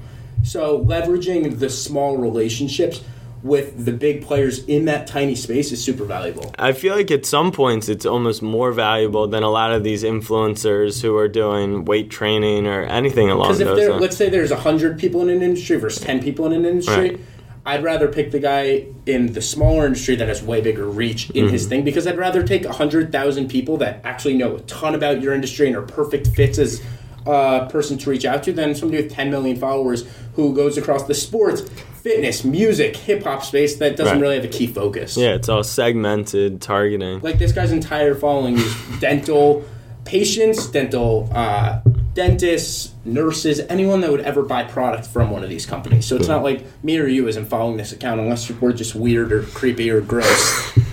so 0.43 0.83
leveraging 0.83 1.59
the 1.59 1.69
small 1.69 2.17
relationships 2.17 3.01
with 3.41 3.85
the 3.85 3.91
big 3.91 4.23
players 4.23 4.63
in 4.65 4.85
that 4.85 5.05
tiny 5.05 5.35
space 5.35 5.71
is 5.71 5.83
super 5.83 6.03
valuable. 6.03 6.51
I 6.57 6.71
feel 6.71 6.95
like 6.95 7.11
at 7.11 7.27
some 7.27 7.51
points 7.51 7.87
it's 7.89 8.03
almost 8.05 8.41
more 8.41 8.71
valuable 8.71 9.27
than 9.27 9.43
a 9.43 9.49
lot 9.51 9.71
of 9.71 9.83
these 9.83 10.03
influencers 10.03 10.99
who 11.03 11.15
are 11.17 11.27
doing 11.27 11.85
weight 11.85 12.09
training 12.09 12.65
or 12.65 12.83
anything 12.85 13.29
along 13.29 13.49
Because 13.49 13.59
if 13.59 13.67
those 13.67 13.77
there, 13.77 13.89
lines. 13.91 14.01
let's 14.01 14.17
say 14.17 14.29
there's 14.29 14.51
hundred 14.51 14.97
people 14.97 15.21
in 15.21 15.29
an 15.29 15.43
industry 15.43 15.77
versus 15.77 16.01
ten 16.03 16.23
people 16.23 16.47
in 16.47 16.53
an 16.53 16.65
industry, 16.65 16.95
Right. 17.09 17.19
I'd 17.65 17.83
rather 17.83 18.07
pick 18.07 18.29
the 18.31 18.39
guy 18.39 18.85
in 19.07 19.33
the 19.33 19.41
smaller 19.41 19.85
industry 19.87 20.15
that 20.17 20.27
has 20.27 20.43
way 20.43 20.61
bigger 20.61 20.85
reach 20.87 21.29
in 21.31 21.45
Mm-hmm. 21.45 21.53
his 21.53 21.65
thing 21.67 21.83
because 21.83 22.05
I'd 22.05 22.17
rather 22.17 22.43
take 22.43 22.65
hundred 22.65 23.11
thousand 23.11 23.47
people 23.49 23.77
that 23.77 24.01
actually 24.03 24.35
know 24.35 24.55
a 24.57 24.59
ton 24.61 24.93
about 24.95 25.21
your 25.21 25.33
industry 25.33 25.67
and 25.67 25.75
are 25.75 25.81
perfect 25.81 26.27
fits 26.27 26.59
as 26.59 26.81
a 27.25 27.67
person 27.71 27.97
to 27.97 28.09
reach 28.11 28.23
out 28.23 28.43
to 28.43 28.53
than 28.53 28.75
somebody 28.75 29.01
with 29.01 29.11
10 29.11 29.31
million 29.31 29.57
followers 29.57 30.05
who 30.35 30.53
goes 30.53 30.77
across 30.77 31.03
the 31.07 31.13
sports, 31.15 31.61
fitness, 32.03 32.43
music, 32.43 32.95
hip 32.95 33.23
hop 33.23 33.43
space 33.43 33.77
that 33.77 33.95
doesn't 33.95 34.13
Right. 34.17 34.21
really 34.21 34.35
have 34.35 34.45
a 34.45 34.47
key 34.49 34.67
focus. 34.67 35.17
Yeah, 35.17 35.33
it's 35.33 35.49
all 35.49 35.63
segmented 35.63 36.61
targeting. 36.61 37.21
Like 37.21 37.39
this 37.39 37.51
guy's 37.51 37.71
entire 37.71 38.13
following 38.13 38.57
is 38.57 38.75
dental 38.99 39.63
patients, 40.03 40.67
dental 40.67 41.27
uh, 41.33 41.79
dentists, 42.15 42.93
nurses, 43.05 43.59
anyone 43.69 44.01
that 44.01 44.09
would 44.09 44.21
ever 44.21 44.41
buy 44.41 44.63
product 44.63 45.05
from 45.05 45.29
one 45.29 45.43
of 45.43 45.49
these 45.49 45.67
companies. 45.67 46.07
So 46.07 46.15
it's 46.15 46.27
not 46.27 46.41
like 46.41 46.65
me 46.83 46.97
or 46.97 47.05
you 47.05 47.27
isn't 47.27 47.45
following 47.45 47.77
this 47.77 47.91
account 47.91 48.19
unless 48.19 48.49
we're 48.49 48.73
just 48.73 48.95
weird 48.95 49.31
or 49.31 49.43
creepy 49.43 49.91
or 49.91 50.01
gross. 50.01 50.71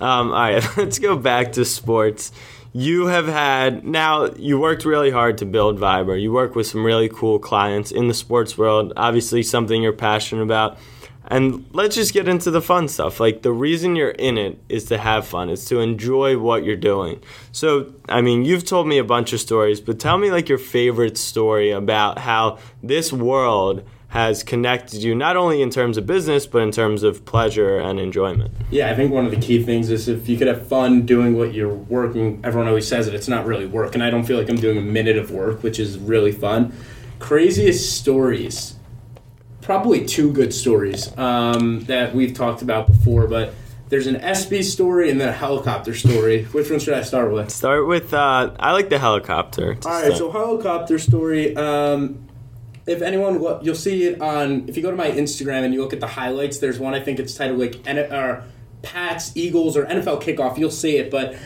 Um, 0.00 0.32
all 0.32 0.34
right, 0.34 0.62
let's 0.76 0.98
go 0.98 1.16
back 1.16 1.52
to 1.52 1.64
sports. 1.64 2.32
You 2.72 3.06
have 3.06 3.26
had 3.26 3.84
now. 3.84 4.26
You 4.34 4.58
worked 4.58 4.84
really 4.84 5.10
hard 5.10 5.38
to 5.38 5.46
build 5.46 5.78
Viber. 5.78 6.20
You 6.20 6.32
work 6.32 6.56
with 6.56 6.66
some 6.66 6.84
really 6.84 7.08
cool 7.08 7.38
clients 7.38 7.92
in 7.92 8.08
the 8.08 8.14
sports 8.14 8.58
world. 8.58 8.92
Obviously, 8.96 9.42
something 9.42 9.82
you're 9.82 9.92
passionate 9.92 10.42
about. 10.42 10.76
And 11.28 11.64
let's 11.72 11.94
just 11.94 12.12
get 12.12 12.28
into 12.28 12.50
the 12.50 12.60
fun 12.60 12.88
stuff. 12.88 13.18
Like 13.20 13.42
the 13.42 13.52
reason 13.52 13.96
you're 13.96 14.10
in 14.10 14.36
it 14.36 14.58
is 14.68 14.84
to 14.86 14.98
have 14.98 15.26
fun. 15.26 15.48
It's 15.48 15.64
to 15.66 15.80
enjoy 15.80 16.38
what 16.38 16.64
you're 16.64 16.76
doing. 16.76 17.22
So, 17.52 17.94
I 18.08 18.20
mean, 18.20 18.44
you've 18.44 18.64
told 18.64 18.86
me 18.86 18.98
a 18.98 19.04
bunch 19.04 19.32
of 19.32 19.40
stories, 19.40 19.80
but 19.80 19.98
tell 19.98 20.18
me 20.18 20.30
like 20.30 20.48
your 20.48 20.58
favorite 20.58 21.16
story 21.16 21.70
about 21.70 22.18
how 22.18 22.58
this 22.82 23.12
world 23.12 23.84
has 24.14 24.44
connected 24.44 25.02
you 25.02 25.12
not 25.12 25.36
only 25.36 25.60
in 25.60 25.70
terms 25.70 25.96
of 25.96 26.06
business 26.06 26.46
but 26.46 26.62
in 26.62 26.70
terms 26.70 27.02
of 27.02 27.24
pleasure 27.24 27.80
and 27.80 27.98
enjoyment. 27.98 28.54
Yeah, 28.70 28.88
I 28.88 28.94
think 28.94 29.10
one 29.10 29.24
of 29.24 29.32
the 29.32 29.40
key 29.40 29.60
things 29.60 29.90
is 29.90 30.06
if 30.06 30.28
you 30.28 30.38
could 30.38 30.46
have 30.46 30.68
fun 30.68 31.04
doing 31.04 31.36
what 31.36 31.52
you're 31.52 31.74
working, 31.74 32.40
everyone 32.44 32.68
always 32.68 32.86
says 32.86 33.08
it, 33.08 33.14
it's 33.14 33.26
not 33.26 33.44
really 33.44 33.66
work. 33.66 33.96
And 33.96 34.04
I 34.04 34.10
don't 34.10 34.22
feel 34.22 34.38
like 34.38 34.48
I'm 34.48 34.60
doing 34.60 34.78
a 34.78 34.82
minute 34.82 35.18
of 35.18 35.32
work, 35.32 35.64
which 35.64 35.80
is 35.80 35.98
really 35.98 36.30
fun. 36.30 36.72
Craziest 37.18 37.98
stories. 37.98 38.76
Probably 39.64 40.04
two 40.04 40.30
good 40.30 40.52
stories 40.52 41.16
um, 41.16 41.80
that 41.84 42.14
we've 42.14 42.34
talked 42.34 42.62
about 42.62 42.86
before, 42.86 43.26
but 43.26 43.54
there's 43.88 44.06
an 44.06 44.16
SB 44.16 44.62
story 44.62 45.10
and 45.10 45.20
then 45.20 45.28
a 45.28 45.32
helicopter 45.32 45.94
story. 45.94 46.44
Which 46.44 46.70
one 46.70 46.80
should 46.80 46.94
I 46.94 47.02
start 47.02 47.32
with? 47.32 47.50
Start 47.50 47.86
with 47.86 48.12
uh, 48.12 48.54
I 48.58 48.72
like 48.72 48.90
the 48.90 48.98
helicopter. 48.98 49.78
All 49.84 49.90
right, 49.90 50.04
start. 50.04 50.16
so 50.16 50.30
helicopter 50.30 50.98
story. 50.98 51.56
Um, 51.56 52.28
if 52.86 53.00
anyone, 53.00 53.42
you'll 53.62 53.74
see 53.74 54.04
it 54.04 54.20
on. 54.20 54.68
If 54.68 54.76
you 54.76 54.82
go 54.82 54.90
to 54.90 54.96
my 54.96 55.10
Instagram 55.10 55.64
and 55.64 55.72
you 55.72 55.80
look 55.80 55.94
at 55.94 56.00
the 56.00 56.08
highlights, 56.08 56.58
there's 56.58 56.78
one 56.78 56.92
I 56.92 57.00
think 57.00 57.18
it's 57.18 57.34
titled 57.34 57.58
like 57.58 57.86
N- 57.86 58.12
or 58.12 58.44
Pats, 58.82 59.34
Eagles, 59.34 59.76
or 59.76 59.86
NFL 59.86 60.22
kickoff. 60.22 60.58
You'll 60.58 60.70
see 60.70 60.96
it, 60.98 61.10
but. 61.10 61.36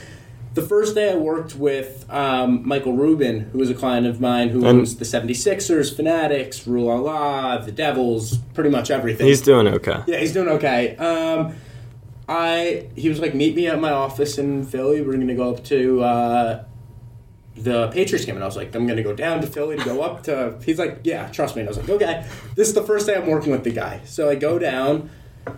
The 0.55 0.63
first 0.63 0.95
day 0.95 1.13
I 1.13 1.17
worked 1.17 1.55
with 1.55 2.05
um, 2.11 2.67
Michael 2.67 2.95
Rubin, 2.95 3.41
who 3.51 3.59
was 3.59 3.71
a 3.71 3.75
client 3.75 4.07
of 4.07 4.21
mine 4.21 4.49
who 4.49 4.67
owns 4.67 4.97
the 4.97 5.05
76ers, 5.05 5.95
Fanatics, 5.95 6.67
Rue 6.67 6.85
La 6.87 6.97
La, 6.97 7.59
the 7.59 7.71
Devils, 7.71 8.39
pretty 8.55 8.71
much 8.71 8.91
everything. 8.91 9.27
He's 9.27 9.43
doing 9.43 9.69
okay. 9.69 10.03
Yeah, 10.07 10.19
he's 10.19 10.33
doing 10.33 10.49
okay. 10.49 10.97
Um, 10.97 11.55
I 12.29 12.89
he 12.97 13.09
was 13.09 13.21
like, 13.21 13.35
meet 13.35 13.55
me 13.55 13.69
at 13.69 13.81
my 13.81 13.91
office 13.93 14.37
in 14.39 14.65
Philly. 14.65 15.01
We're 15.01 15.13
gonna 15.13 15.35
go 15.35 15.55
up 15.55 15.65
to 15.65 16.03
uh, 16.03 16.65
the 17.57 17.89
Patriots 17.89 18.25
game, 18.25 18.35
and 18.35 18.43
I 18.45 18.47
was 18.47 18.57
like, 18.57 18.75
I'm 18.75 18.87
gonna 18.87 19.03
go 19.03 19.15
down 19.15 19.41
to 19.41 19.47
Philly 19.47 19.77
to 19.79 19.85
go 19.85 20.03
up 20.03 20.25
to. 20.25 20.59
He's 20.65 20.79
like, 20.79 21.01
yeah, 21.05 21.29
trust 21.29 21.57
me. 21.57 21.63
And 21.63 21.69
I 21.69 21.71
was 21.71 21.79
like, 21.79 21.89
okay. 21.89 22.27
This 22.55 22.69
is 22.69 22.75
the 22.75 22.83
first 22.83 23.07
day 23.07 23.15
I'm 23.15 23.27
working 23.27 23.53
with 23.53 23.65
the 23.65 23.71
guy, 23.71 24.01
so 24.05 24.29
I 24.29 24.35
go 24.35 24.59
down. 24.59 25.11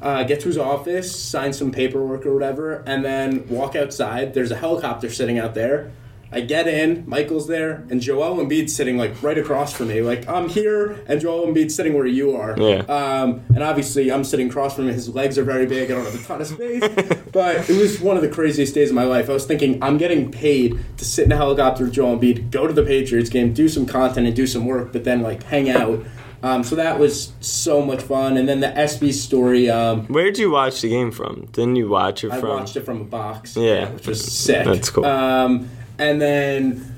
Uh, 0.02 0.22
get 0.24 0.40
to 0.40 0.48
his 0.48 0.58
office, 0.58 1.14
sign 1.14 1.52
some 1.52 1.70
paperwork 1.70 2.26
or 2.26 2.34
whatever, 2.34 2.82
and 2.86 3.04
then 3.04 3.46
walk 3.48 3.76
outside. 3.76 4.34
There's 4.34 4.50
a 4.50 4.56
helicopter 4.56 5.10
sitting 5.10 5.38
out 5.38 5.54
there. 5.54 5.92
I 6.32 6.40
get 6.42 6.68
in, 6.68 7.04
Michael's 7.08 7.48
there, 7.48 7.84
and 7.90 8.00
Joel 8.00 8.36
Embiid's 8.36 8.74
sitting 8.74 8.96
like 8.96 9.20
right 9.20 9.36
across 9.36 9.72
from 9.72 9.88
me. 9.88 10.00
Like 10.00 10.28
I'm 10.28 10.48
here, 10.48 11.02
and 11.08 11.20
Joel 11.20 11.46
Embiid's 11.46 11.74
sitting 11.74 11.94
where 11.94 12.06
you 12.06 12.36
are. 12.36 12.56
Yeah. 12.56 12.82
Um, 12.82 13.42
and 13.48 13.64
obviously, 13.64 14.12
I'm 14.12 14.22
sitting 14.22 14.48
across 14.48 14.76
from 14.76 14.86
him. 14.86 14.94
His 14.94 15.08
legs 15.08 15.38
are 15.38 15.44
very 15.44 15.66
big. 15.66 15.90
I 15.90 15.94
don't 15.94 16.04
have 16.04 16.14
a 16.14 16.24
ton 16.24 16.40
of 16.40 16.46
space. 16.46 16.82
but 17.32 17.68
it 17.68 17.76
was 17.76 18.00
one 18.00 18.16
of 18.16 18.22
the 18.22 18.28
craziest 18.28 18.74
days 18.74 18.90
of 18.90 18.94
my 18.94 19.04
life. 19.04 19.28
I 19.28 19.32
was 19.32 19.44
thinking, 19.44 19.82
I'm 19.82 19.98
getting 19.98 20.30
paid 20.30 20.78
to 20.98 21.04
sit 21.04 21.24
in 21.24 21.32
a 21.32 21.36
helicopter 21.36 21.84
with 21.84 21.94
Joel 21.94 22.16
Embiid, 22.16 22.50
go 22.52 22.66
to 22.68 22.72
the 22.72 22.84
Patriots 22.84 23.28
game, 23.28 23.52
do 23.52 23.68
some 23.68 23.84
content 23.84 24.26
and 24.28 24.36
do 24.36 24.46
some 24.46 24.66
work, 24.66 24.92
but 24.92 25.02
then 25.02 25.22
like 25.22 25.42
hang 25.42 25.68
out. 25.68 26.04
Um, 26.42 26.64
so 26.64 26.76
that 26.76 26.98
was 26.98 27.32
so 27.40 27.82
much 27.82 28.02
fun. 28.02 28.36
And 28.38 28.48
then 28.48 28.60
the 28.60 28.68
SB 28.68 29.12
story, 29.12 29.68
um, 29.68 30.06
Where'd 30.06 30.38
you 30.38 30.50
watch 30.50 30.80
the 30.80 30.88
game 30.88 31.10
from? 31.10 31.46
Didn't 31.52 31.76
you 31.76 31.88
watch 31.88 32.24
it 32.24 32.32
I 32.32 32.40
from? 32.40 32.48
watched 32.60 32.76
it 32.76 32.84
from 32.84 33.02
a 33.02 33.04
box. 33.04 33.56
Yeah. 33.56 33.90
which 33.90 34.06
was 34.06 34.24
sick. 34.24 34.64
That's 34.64 34.88
cool. 34.90 35.04
Um, 35.04 35.68
and 35.98 36.20
then 36.20 36.94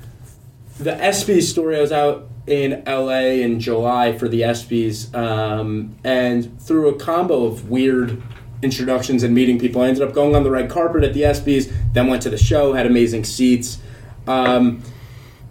the 0.79 0.91
ESPYs 0.91 1.43
story, 1.43 1.77
I 1.77 1.81
was 1.81 1.91
out 1.91 2.29
in 2.47 2.83
LA 2.87 3.41
in 3.41 3.59
July 3.59 4.17
for 4.17 4.27
the 4.27 4.41
ESPYs, 4.41 5.13
um, 5.15 5.95
and 6.03 6.59
through 6.61 6.89
a 6.89 6.95
combo 6.95 7.45
of 7.45 7.69
weird 7.69 8.21
introductions 8.61 9.23
and 9.23 9.35
meeting 9.35 9.59
people, 9.59 9.81
I 9.81 9.87
ended 9.87 10.03
up 10.03 10.13
going 10.13 10.35
on 10.35 10.43
the 10.43 10.51
red 10.51 10.69
carpet 10.69 11.03
at 11.03 11.13
the 11.13 11.21
ESPYs, 11.23 11.73
then 11.93 12.07
went 12.07 12.21
to 12.23 12.29
the 12.29 12.37
show, 12.37 12.73
had 12.73 12.85
amazing 12.85 13.23
seats. 13.25 13.77
Um, 14.25 14.81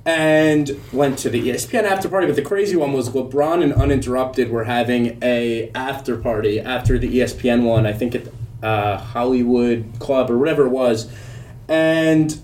and 0.04 0.80
went 0.92 1.18
to 1.20 1.30
the 1.30 1.48
ESPN 1.48 1.84
after 1.84 2.08
party. 2.08 2.26
But 2.26 2.36
the 2.36 2.42
crazy 2.42 2.76
one 2.76 2.92
was 2.92 3.10
LeBron 3.10 3.62
and 3.62 3.72
Uninterrupted 3.72 4.50
were 4.50 4.64
having 4.64 5.18
a 5.22 5.70
after 5.74 6.16
party 6.16 6.58
after 6.60 6.98
the 6.98 7.18
ESPN 7.18 7.62
one. 7.64 7.86
I 7.86 7.92
think 7.92 8.14
at 8.14 8.22
uh, 8.62 8.98
Hollywood 8.98 9.92
Club 10.00 10.30
or 10.30 10.38
whatever 10.38 10.66
it 10.66 10.70
was, 10.70 11.10
and 11.68 12.38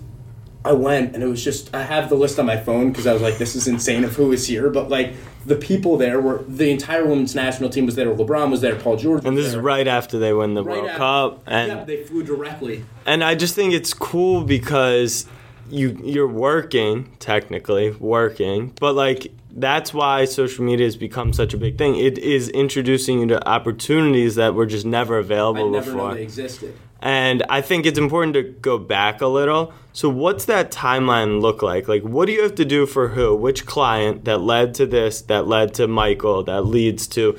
I 0.63 0.73
went 0.73 1.13
and 1.15 1.23
it 1.23 1.27
was 1.27 1.43
just 1.43 1.73
I 1.75 1.83
have 1.83 2.09
the 2.09 2.15
list 2.15 2.39
on 2.39 2.45
my 2.45 2.57
phone 2.57 2.89
because 2.91 3.07
I 3.07 3.13
was 3.13 3.21
like, 3.21 3.37
this 3.37 3.55
is 3.55 3.67
insane 3.67 4.03
of 4.03 4.15
who 4.15 4.27
was 4.29 4.47
here. 4.47 4.69
But 4.69 4.89
like 4.89 5.13
the 5.45 5.55
people 5.55 5.97
there 5.97 6.19
were 6.21 6.43
the 6.47 6.69
entire 6.69 7.05
women's 7.05 7.35
national 7.35 7.69
team 7.69 7.85
was 7.85 7.95
there. 7.95 8.07
LeBron 8.07 8.51
was 8.51 8.61
there. 8.61 8.75
Paul 8.75 8.95
George. 8.97 9.25
and 9.25 9.37
this 9.37 9.45
is 9.47 9.55
right 9.57 9.87
after 9.87 10.17
they 10.19 10.33
win 10.33 10.53
the 10.53 10.63
Right 10.63 10.77
World 10.77 10.89
after- 10.89 10.97
Cup, 10.97 11.43
and 11.47 11.67
yeah, 11.71 11.83
they 11.83 12.03
flew 12.03 12.23
directly. 12.23 12.85
and 13.05 13.23
I 13.23 13.35
just 13.35 13.55
think 13.55 13.73
it's 13.73 13.93
cool 13.93 14.43
because 14.43 15.25
you 15.69 15.99
you're 16.03 16.27
working 16.27 17.15
technically 17.19 17.91
working, 17.91 18.73
but 18.79 18.95
like 18.95 19.31
that's 19.51 19.93
why 19.93 20.25
social 20.25 20.63
media 20.63 20.85
has 20.85 20.95
become 20.95 21.33
such 21.33 21.53
a 21.53 21.57
big 21.57 21.77
thing. 21.77 21.95
It 21.95 22.17
is 22.17 22.49
introducing 22.49 23.19
you 23.19 23.27
to 23.27 23.47
opportunities 23.47 24.35
that 24.35 24.53
were 24.53 24.65
just 24.65 24.85
never 24.85 25.17
I 25.17 25.21
available 25.21 25.71
never 25.71 25.91
before. 25.91 26.13
they 26.13 26.23
existed. 26.23 26.75
And 27.01 27.43
I 27.49 27.61
think 27.61 27.85
it's 27.85 27.97
important 27.97 28.33
to 28.33 28.43
go 28.43 28.77
back 28.77 29.21
a 29.21 29.27
little. 29.27 29.73
So, 29.93 30.09
what's 30.09 30.45
that 30.45 30.71
timeline 30.71 31.41
look 31.41 31.61
like? 31.61 31.87
Like, 31.87 32.03
what 32.03 32.25
do 32.25 32.33
you 32.33 32.43
have 32.43 32.55
to 32.55 32.65
do 32.65 32.85
for 32.85 33.09
who? 33.09 33.35
Which 33.35 33.65
client 33.65 34.25
that 34.25 34.39
led 34.39 34.73
to 34.75 34.85
this, 34.85 35.21
that 35.23 35.47
led 35.47 35.73
to 35.75 35.87
Michael, 35.87 36.43
that 36.43 36.63
leads 36.63 37.07
to 37.07 37.37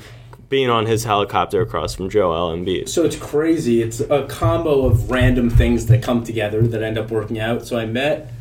being 0.51 0.69
on 0.69 0.85
his 0.85 1.05
helicopter 1.05 1.61
across 1.61 1.95
from 1.95 2.09
Joel 2.09 2.55
Embiid? 2.55 2.89
So 2.89 3.05
it's 3.05 3.15
crazy. 3.15 3.81
It's 3.81 4.01
a 4.01 4.27
combo 4.27 4.85
of 4.85 5.09
random 5.09 5.49
things 5.49 5.87
that 5.87 6.03
come 6.03 6.23
together 6.23 6.61
that 6.67 6.83
end 6.83 6.97
up 6.97 7.09
working 7.09 7.39
out. 7.39 7.65
So 7.65 7.79
I 7.79 7.85
met, 7.85 8.31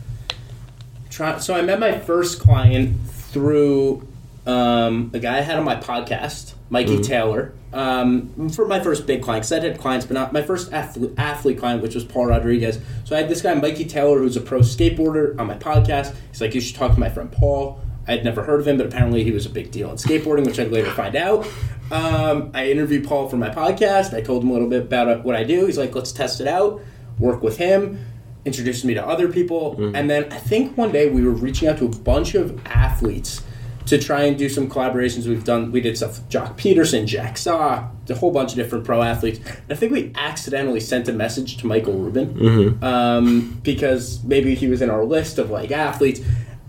try, 1.08 1.38
so 1.38 1.54
I 1.54 1.62
met 1.62 1.78
my 1.78 1.98
first 1.98 2.40
client 2.40 3.00
through 3.08 4.06
um, 4.44 5.12
a 5.14 5.20
guy 5.20 5.38
I 5.38 5.40
had 5.42 5.56
on 5.56 5.64
my 5.64 5.76
podcast, 5.76 6.54
Mikey 6.68 7.00
Taylor. 7.00 7.54
Um, 7.72 8.50
for 8.50 8.66
my 8.66 8.80
first 8.80 9.06
big 9.06 9.22
client, 9.22 9.44
because 9.44 9.52
I 9.52 9.60
had 9.60 9.78
clients, 9.78 10.04
but 10.04 10.14
not 10.14 10.32
my 10.32 10.42
first 10.42 10.72
athlete, 10.72 11.12
athlete 11.16 11.60
client, 11.60 11.80
which 11.80 11.94
was 11.94 12.02
Paul 12.02 12.26
Rodriguez. 12.26 12.80
So 13.04 13.14
I 13.14 13.20
had 13.20 13.28
this 13.28 13.40
guy, 13.40 13.54
Mikey 13.54 13.84
Taylor, 13.84 14.18
who's 14.18 14.36
a 14.36 14.40
pro 14.40 14.58
skateboarder, 14.58 15.38
on 15.38 15.46
my 15.46 15.56
podcast. 15.56 16.16
He's 16.30 16.40
like, 16.40 16.56
you 16.56 16.60
should 16.60 16.74
talk 16.74 16.94
to 16.94 16.98
my 16.98 17.08
friend 17.08 17.30
Paul. 17.30 17.80
I 18.08 18.12
had 18.12 18.24
never 18.24 18.42
heard 18.42 18.58
of 18.58 18.66
him, 18.66 18.78
but 18.78 18.86
apparently 18.86 19.22
he 19.22 19.30
was 19.30 19.46
a 19.46 19.50
big 19.50 19.70
deal 19.70 19.88
in 19.92 19.96
skateboarding, 19.96 20.44
which 20.44 20.58
I'd 20.58 20.72
later 20.72 20.90
find 20.90 21.14
out. 21.14 21.46
Um, 21.90 22.50
I 22.54 22.70
interviewed 22.70 23.06
Paul 23.06 23.28
for 23.28 23.36
my 23.36 23.50
podcast. 23.50 24.14
I 24.14 24.20
told 24.20 24.42
him 24.42 24.50
a 24.50 24.52
little 24.52 24.68
bit 24.68 24.82
about 24.82 25.24
what 25.24 25.34
I 25.34 25.44
do. 25.44 25.66
He's 25.66 25.78
like, 25.78 25.94
let's 25.94 26.12
test 26.12 26.40
it 26.40 26.46
out, 26.46 26.80
work 27.18 27.42
with 27.42 27.56
him, 27.58 28.04
introduced 28.44 28.84
me 28.84 28.94
to 28.94 29.04
other 29.04 29.28
people. 29.30 29.76
And 29.96 30.08
then 30.08 30.32
I 30.32 30.38
think 30.38 30.76
one 30.76 30.92
day 30.92 31.10
we 31.10 31.22
were 31.24 31.32
reaching 31.32 31.68
out 31.68 31.78
to 31.78 31.86
a 31.86 31.88
bunch 31.88 32.34
of 32.34 32.64
athletes 32.66 33.42
to 33.86 33.98
try 33.98 34.22
and 34.22 34.38
do 34.38 34.48
some 34.48 34.68
collaborations. 34.70 35.26
We've 35.26 35.42
done, 35.42 35.72
we 35.72 35.80
did 35.80 35.96
stuff 35.96 36.10
with 36.18 36.28
Joc 36.28 36.56
Pederson, 36.56 37.06
Jack 37.06 37.36
Sock, 37.36 37.92
a 38.08 38.14
whole 38.14 38.30
bunch 38.30 38.52
of 38.52 38.56
different 38.56 38.84
pro 38.84 39.02
athletes. 39.02 39.38
And 39.38 39.70
I 39.70 39.74
think 39.74 39.90
we 39.90 40.12
accidentally 40.14 40.78
sent 40.80 41.08
a 41.08 41.12
message 41.12 41.56
to 41.58 41.66
Michael 41.66 41.94
Rubin 41.94 42.78
um, 42.84 43.60
because 43.64 44.22
maybe 44.22 44.54
he 44.54 44.68
was 44.68 44.80
in 44.80 44.90
our 44.90 45.04
list 45.04 45.38
of 45.38 45.50
like 45.50 45.72
athletes. 45.72 46.20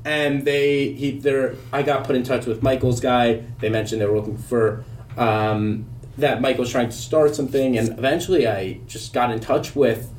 And 0.04 0.46
they, 0.46 0.94
he, 0.94 1.20
there, 1.20 1.56
I 1.72 1.84
got 1.84 2.06
put 2.06 2.16
in 2.16 2.24
touch 2.24 2.48
with 2.48 2.63
Michael's 2.63 3.00
guy. 3.00 3.44
They 3.60 3.70
mentioned 3.70 4.01
they 4.01 4.08
were 4.08 4.18
looking 4.18 4.38
for 4.38 4.84
um, 5.18 5.86
that 6.18 6.41
Michael 6.41 6.62
was 6.62 6.72
trying 6.72 6.89
to 6.89 6.96
start 6.96 7.36
something, 7.36 7.77
and 7.77 7.89
eventually 7.89 8.48
I 8.48 8.80
just 8.88 9.13
got 9.13 9.32
in 9.32 9.39
touch 9.39 9.75
with 9.75 10.13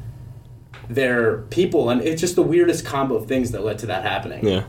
their 0.89 1.39
people, 1.43 1.91
and 1.91 2.01
it's 2.03 2.21
just 2.21 2.37
the 2.37 2.43
weirdest 2.43 2.85
combo 2.85 3.17
of 3.17 3.27
things 3.27 3.51
that 3.53 3.65
led 3.65 3.79
to 3.81 3.87
that 3.87 4.03
happening. 4.03 4.47
Yeah, 4.47 4.65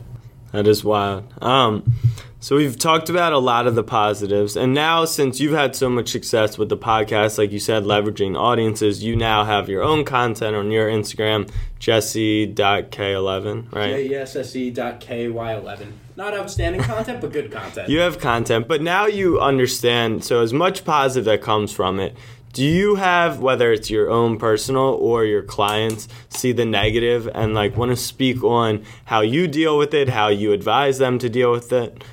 that 0.52 0.66
is 0.66 0.84
wild. 0.84 1.32
Um, 1.42 1.92
so 2.40 2.56
we've 2.56 2.78
talked 2.78 3.08
about 3.08 3.32
a 3.32 3.38
lot 3.38 3.66
of 3.66 3.74
the 3.74 3.82
positives, 3.82 4.56
and 4.56 4.74
now 4.74 5.06
since 5.06 5.40
you've 5.40 5.54
had 5.54 5.74
so 5.74 5.88
much 5.88 6.08
success 6.10 6.58
with 6.58 6.68
the 6.68 6.76
podcast, 6.76 7.38
like 7.38 7.52
you 7.52 7.58
said, 7.58 7.84
leveraging 7.84 8.38
audiences, 8.38 9.02
you 9.02 9.16
now 9.16 9.44
have 9.44 9.68
your 9.68 9.82
own 9.82 10.04
content 10.04 10.54
on 10.54 10.70
your 10.70 10.88
Instagram, 10.88 11.50
jesse.k11, 11.78 13.72
right? 13.72 14.10
JESSE.KY11. 14.10 15.92
Not 16.16 16.34
outstanding 16.34 16.80
content, 16.82 17.20
but 17.20 17.32
good 17.32 17.50
content. 17.50 17.88
You 17.88 17.98
have 18.00 18.20
content, 18.20 18.68
but 18.68 18.80
now 18.80 19.06
you 19.06 19.40
understand. 19.40 20.24
So, 20.24 20.42
as 20.42 20.52
much 20.52 20.84
positive 20.84 21.24
that 21.24 21.42
comes 21.42 21.72
from 21.72 21.98
it, 21.98 22.16
do 22.52 22.64
you 22.64 22.94
have, 22.94 23.40
whether 23.40 23.72
it's 23.72 23.90
your 23.90 24.08
own 24.08 24.38
personal 24.38 24.94
or 25.00 25.24
your 25.24 25.42
clients, 25.42 26.06
see 26.28 26.52
the 26.52 26.64
negative 26.64 27.28
and 27.34 27.52
like 27.52 27.76
want 27.76 27.90
to 27.90 27.96
speak 27.96 28.44
on 28.44 28.84
how 29.06 29.22
you 29.22 29.48
deal 29.48 29.76
with 29.76 29.92
it, 29.92 30.08
how 30.08 30.28
you 30.28 30.52
advise 30.52 30.98
them 30.98 31.18
to 31.18 31.28
deal 31.28 31.50
with 31.50 31.72
it? 31.72 32.04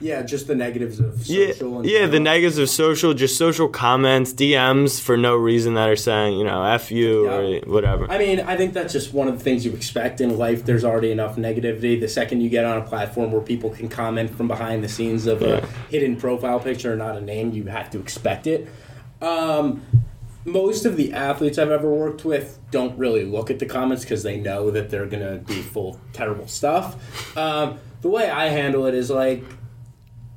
Yeah, 0.00 0.22
just 0.22 0.46
the 0.46 0.54
negatives 0.54 1.00
of 1.00 1.26
Yeah, 1.26 1.50
social. 1.52 1.84
yeah, 1.84 2.06
the 2.06 2.20
negatives 2.20 2.56
of 2.58 2.70
social, 2.70 3.14
just 3.14 3.36
social 3.36 3.68
comments, 3.68 4.32
DMs 4.32 5.00
for 5.00 5.16
no 5.16 5.34
reason 5.34 5.74
that 5.74 5.88
are 5.88 5.96
saying, 5.96 6.38
you 6.38 6.44
know, 6.44 6.62
F 6.62 6.92
you 6.92 7.24
Yeah. 7.24 7.30
or 7.36 7.60
whatever. 7.66 8.06
I 8.08 8.16
mean, 8.18 8.38
I 8.40 8.56
think 8.56 8.74
that's 8.74 8.92
just 8.92 9.12
one 9.12 9.26
of 9.26 9.36
the 9.38 9.42
things 9.42 9.64
you 9.66 9.72
expect 9.72 10.20
in 10.20 10.38
life. 10.38 10.64
There's 10.64 10.84
already 10.84 11.10
enough 11.10 11.34
negativity. 11.36 12.00
The 12.00 12.06
second 12.06 12.42
you 12.42 12.48
get 12.48 12.64
on 12.64 12.78
a 12.78 12.82
platform 12.82 13.32
where 13.32 13.40
people 13.40 13.70
can 13.70 13.88
comment 13.88 14.30
from 14.36 14.46
behind 14.46 14.84
the 14.84 14.88
scenes 14.88 15.26
of 15.26 15.42
Yeah. 15.42 15.48
a 15.64 15.66
hidden 15.90 16.14
profile 16.14 16.60
picture, 16.60 16.92
or 16.92 16.96
not 16.96 17.16
a 17.16 17.20
name, 17.20 17.52
you 17.52 17.64
have 17.64 17.90
to 17.90 17.98
expect 17.98 18.46
it. 18.46 18.68
Um, 19.20 19.82
most 20.44 20.84
of 20.86 20.96
the 20.96 21.12
athletes 21.12 21.58
I've 21.58 21.72
ever 21.72 21.90
worked 21.92 22.24
with 22.24 22.58
don't 22.70 22.96
really 22.96 23.24
look 23.24 23.50
at 23.50 23.58
the 23.58 23.66
comments 23.66 24.04
because 24.04 24.22
they 24.22 24.36
know 24.38 24.70
that 24.70 24.90
they're 24.90 25.06
going 25.06 25.24
to 25.24 25.38
be 25.44 25.60
full 25.60 25.94
of 25.94 26.12
terrible 26.12 26.46
stuff. 26.46 27.36
Um, 27.36 27.78
the 28.00 28.08
way 28.08 28.30
I 28.30 28.46
handle 28.46 28.86
it 28.86 28.94
is 28.94 29.10
like, 29.10 29.42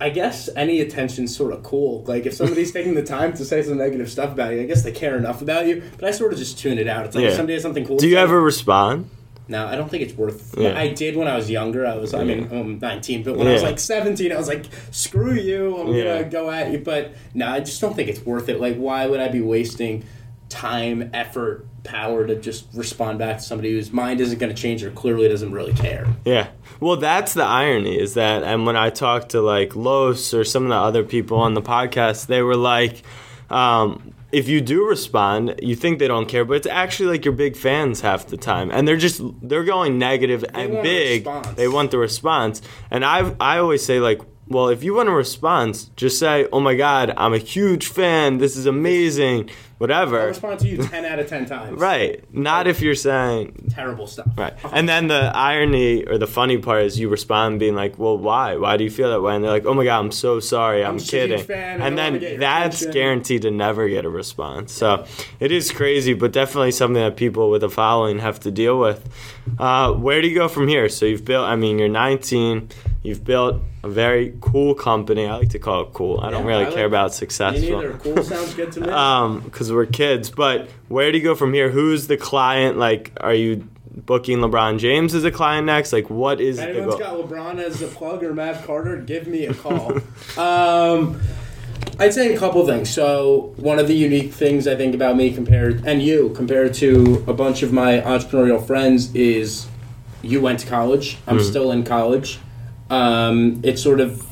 I 0.01 0.09
guess 0.09 0.49
any 0.55 0.81
attention's 0.81 1.35
sort 1.35 1.53
of 1.53 1.63
cool. 1.63 2.03
Like 2.05 2.25
if 2.25 2.33
somebody's 2.33 2.71
taking 2.77 2.95
the 2.95 3.03
time 3.03 3.33
to 3.33 3.45
say 3.45 3.61
some 3.61 3.77
negative 3.77 4.09
stuff 4.11 4.31
about 4.31 4.53
you, 4.53 4.61
I 4.61 4.65
guess 4.65 4.83
they 4.83 4.91
care 4.91 5.15
enough 5.15 5.41
about 5.41 5.67
you. 5.67 5.83
But 5.97 6.05
I 6.09 6.11
sort 6.11 6.33
of 6.33 6.39
just 6.39 6.57
tune 6.57 6.77
it 6.79 6.87
out. 6.87 7.05
It's 7.05 7.15
like 7.15 7.23
Yeah. 7.23 7.29
if 7.29 7.35
somebody 7.35 7.53
has 7.53 7.61
something 7.63 7.85
cool. 7.85 7.97
Do 7.97 8.07
you 8.07 8.15
say- 8.15 8.21
ever 8.21 8.41
respond? 8.41 9.09
No, 9.47 9.65
I 9.65 9.75
don't 9.75 9.89
think 9.91 10.01
it's 10.03 10.13
worth. 10.13 10.55
Yeah. 10.57 10.79
I 10.79 10.87
did 10.89 11.15
when 11.17 11.27
I 11.27 11.35
was 11.35 11.49
younger. 11.49 11.85
I 11.85 11.95
was. 11.97 12.13
I 12.13 12.23
mean, 12.23 12.47
I'm 12.51 12.61
um, 12.61 12.79
19, 12.79 13.23
but 13.23 13.35
when 13.37 13.47
I 13.47 13.53
was 13.53 13.63
like 13.63 13.79
17, 13.79 14.31
I 14.31 14.37
was 14.37 14.47
like, 14.47 14.65
"Screw 14.91 15.33
you! 15.33 15.77
I'm 15.77 15.93
Yeah. 15.93 16.03
gonna 16.19 16.29
go 16.29 16.49
at 16.49 16.71
you." 16.71 16.77
But 16.79 17.13
no, 17.33 17.47
I 17.47 17.59
just 17.59 17.81
don't 17.81 17.93
think 17.95 18.07
it's 18.07 18.25
worth 18.25 18.47
it. 18.49 18.61
Like, 18.61 18.77
why 18.77 19.05
would 19.07 19.19
I 19.19 19.27
be 19.27 19.41
wasting 19.41 20.05
time, 20.47 21.09
effort, 21.13 21.65
power 21.83 22.25
to 22.27 22.35
just 22.35 22.65
respond 22.73 23.19
back 23.19 23.37
to 23.37 23.43
somebody 23.43 23.71
whose 23.71 23.91
mind 23.91 24.21
isn't 24.21 24.37
going 24.39 24.53
to 24.53 24.59
change 24.61 24.83
or 24.83 24.91
clearly 24.91 25.27
doesn't 25.27 25.51
really 25.51 25.73
care? 25.73 26.07
Yeah. 26.23 26.47
Well, 26.81 26.97
that's 26.97 27.35
the 27.35 27.43
irony 27.43 27.97
is 27.97 28.15
that, 28.15 28.41
and 28.43 28.65
when 28.65 28.75
I 28.75 28.89
talked 28.89 29.29
to 29.29 29.41
like 29.41 29.75
Los 29.75 30.33
or 30.33 30.43
some 30.43 30.63
of 30.63 30.69
the 30.69 30.75
other 30.75 31.03
people 31.03 31.37
on 31.37 31.53
the 31.53 31.61
podcast, 31.61 32.25
they 32.25 32.41
were 32.41 32.57
like, 32.57 33.03
um, 33.51 34.13
if 34.31 34.49
you 34.49 34.61
do 34.61 34.87
respond, 34.87 35.59
you 35.61 35.75
think 35.75 35.99
they 35.99 36.07
don't 36.07 36.27
care, 36.27 36.43
but 36.43 36.55
it's 36.55 36.65
actually 36.65 37.09
like 37.09 37.23
your 37.23 37.35
big 37.35 37.55
fans 37.55 38.01
half 38.01 38.25
the 38.27 38.37
time, 38.37 38.71
and 38.71 38.87
they're 38.87 38.97
just 38.97 39.21
they're 39.43 39.63
going 39.63 39.99
negative 39.99 40.43
and 40.55 40.73
want 40.73 40.79
a 40.79 40.89
big. 40.89 41.29
They 41.55 41.67
want 41.67 41.91
the 41.91 41.99
response, 41.99 42.61
and 42.89 43.05
I 43.05 43.35
I 43.39 43.59
always 43.59 43.85
say 43.85 43.99
like. 43.99 44.21
Well, 44.47 44.67
if 44.69 44.83
you 44.83 44.95
want 44.95 45.07
a 45.09 45.13
response, 45.13 45.85
just 45.95 46.19
say, 46.19 46.47
"Oh 46.51 46.59
my 46.59 46.75
God, 46.75 47.13
I'm 47.17 47.33
a 47.33 47.37
huge 47.37 47.87
fan. 47.87 48.37
This 48.37 48.57
is 48.57 48.65
amazing." 48.65 49.49
Whatever. 49.81 50.19
I'll 50.21 50.27
respond 50.27 50.59
to 50.59 50.67
you 50.67 50.77
10 50.77 51.05
out 51.05 51.17
of 51.17 51.27
10 51.27 51.47
times. 51.47 51.79
Right. 51.81 52.23
Not 52.31 52.67
if 52.67 52.81
you're 52.83 52.93
saying, 52.93 53.71
Terrible 53.71 54.05
stuff. 54.05 54.27
Right. 54.37 54.53
And 54.71 54.87
then 54.87 55.07
the 55.07 55.31
irony 55.33 56.03
or 56.05 56.19
the 56.19 56.27
funny 56.27 56.59
part 56.59 56.83
is 56.83 56.99
you 56.99 57.09
respond 57.09 57.59
being 57.59 57.73
like, 57.73 57.97
well, 57.97 58.15
why? 58.15 58.57
Why 58.57 58.77
do 58.77 58.83
you 58.83 58.91
feel 58.91 59.09
that 59.09 59.21
way? 59.21 59.33
And 59.33 59.43
they're 59.43 59.49
like, 59.49 59.65
oh 59.65 59.73
my 59.73 59.83
God, 59.83 59.97
I'm 60.01 60.11
so 60.11 60.39
sorry. 60.39 60.85
I'm, 60.85 60.97
I'm 60.97 60.99
kidding. 60.99 61.43
fan. 61.43 61.81
And 61.81 61.97
then 61.97 62.19
that's 62.39 62.81
attention. 62.81 62.91
guaranteed 62.93 63.41
to 63.41 63.49
never 63.49 63.89
get 63.89 64.05
a 64.05 64.09
response. 64.09 64.71
So 64.71 65.03
it 65.39 65.51
is 65.51 65.71
crazy, 65.71 66.13
but 66.13 66.31
definitely 66.31 66.73
something 66.73 67.01
that 67.01 67.17
people 67.17 67.49
with 67.49 67.63
a 67.63 67.69
following 67.69 68.19
have 68.19 68.39
to 68.41 68.51
deal 68.51 68.79
with. 68.79 69.09
Uh, 69.57 69.93
where 69.93 70.21
do 70.21 70.27
you 70.27 70.35
go 70.35 70.47
from 70.47 70.67
here? 70.67 70.89
So 70.89 71.07
you've 71.07 71.25
built, 71.25 71.47
I 71.47 71.55
mean, 71.55 71.79
you're 71.79 71.89
19, 71.89 72.69
you've 73.01 73.23
built 73.23 73.59
a 73.83 73.89
very 73.89 74.33
cool 74.41 74.75
company. 74.75 75.25
I 75.25 75.37
like 75.37 75.49
to 75.49 75.59
call 75.59 75.81
it 75.81 75.93
cool. 75.93 76.19
I 76.21 76.29
don't 76.29 76.45
really 76.45 76.63
I 76.63 76.65
like- 76.65 76.75
care 76.75 76.85
about 76.85 77.11
Me 77.11 77.15
successful 77.15 77.81
neither. 77.81 77.93
Cool 77.97 78.23
sounds 78.23 78.53
good 78.53 78.71
to 78.73 78.81
me. 78.81 78.89
um 79.05 79.41
because 79.41 79.71
we're 79.71 79.85
kids 79.85 80.29
but 80.29 80.69
where 80.87 81.11
do 81.11 81.17
you 81.17 81.23
go 81.23 81.35
from 81.35 81.53
here 81.53 81.69
who's 81.69 82.07
the 82.07 82.17
client 82.17 82.77
like 82.77 83.11
are 83.21 83.33
you 83.33 83.67
booking 83.93 84.37
lebron 84.37 84.79
james 84.79 85.13
as 85.13 85.23
a 85.23 85.31
client 85.31 85.65
next 85.65 85.91
like 85.91 86.09
what 86.09 86.39
is 86.39 86.59
If 86.59 86.69
anyone's 86.69 86.95
got 86.95 87.15
LeBron 87.17 87.59
as 87.59 87.81
a 87.81 87.87
plug 87.87 88.23
or 88.23 88.33
Matt 88.33 88.63
Carter, 88.65 88.97
give 88.97 89.27
me 89.27 89.45
a 89.47 89.53
call. 89.53 89.97
um, 90.37 91.19
I'd 91.99 92.13
say 92.13 92.33
a 92.33 92.39
couple 92.39 92.65
things. 92.65 92.89
So 92.89 93.53
one 93.57 93.79
of 93.79 93.87
the 93.87 93.93
unique 93.93 94.31
things 94.33 94.65
I 94.67 94.75
think 94.75 94.95
about 94.95 95.17
me 95.17 95.33
compared 95.33 95.85
and 95.85 96.01
you 96.01 96.29
compared 96.35 96.73
to 96.75 97.23
a 97.27 97.33
bunch 97.33 97.63
of 97.63 97.73
my 97.73 97.99
entrepreneurial 97.99 98.65
friends 98.65 99.13
is 99.13 99.67
you 100.21 100.39
went 100.41 100.59
to 100.61 100.67
college. 100.67 101.17
I'm 101.27 101.41
still 101.43 101.71
in 101.71 101.83
college. 101.83 102.39
Um, 102.91 103.61
it's 103.63 103.81
sort 103.81 104.01
of 104.01 104.27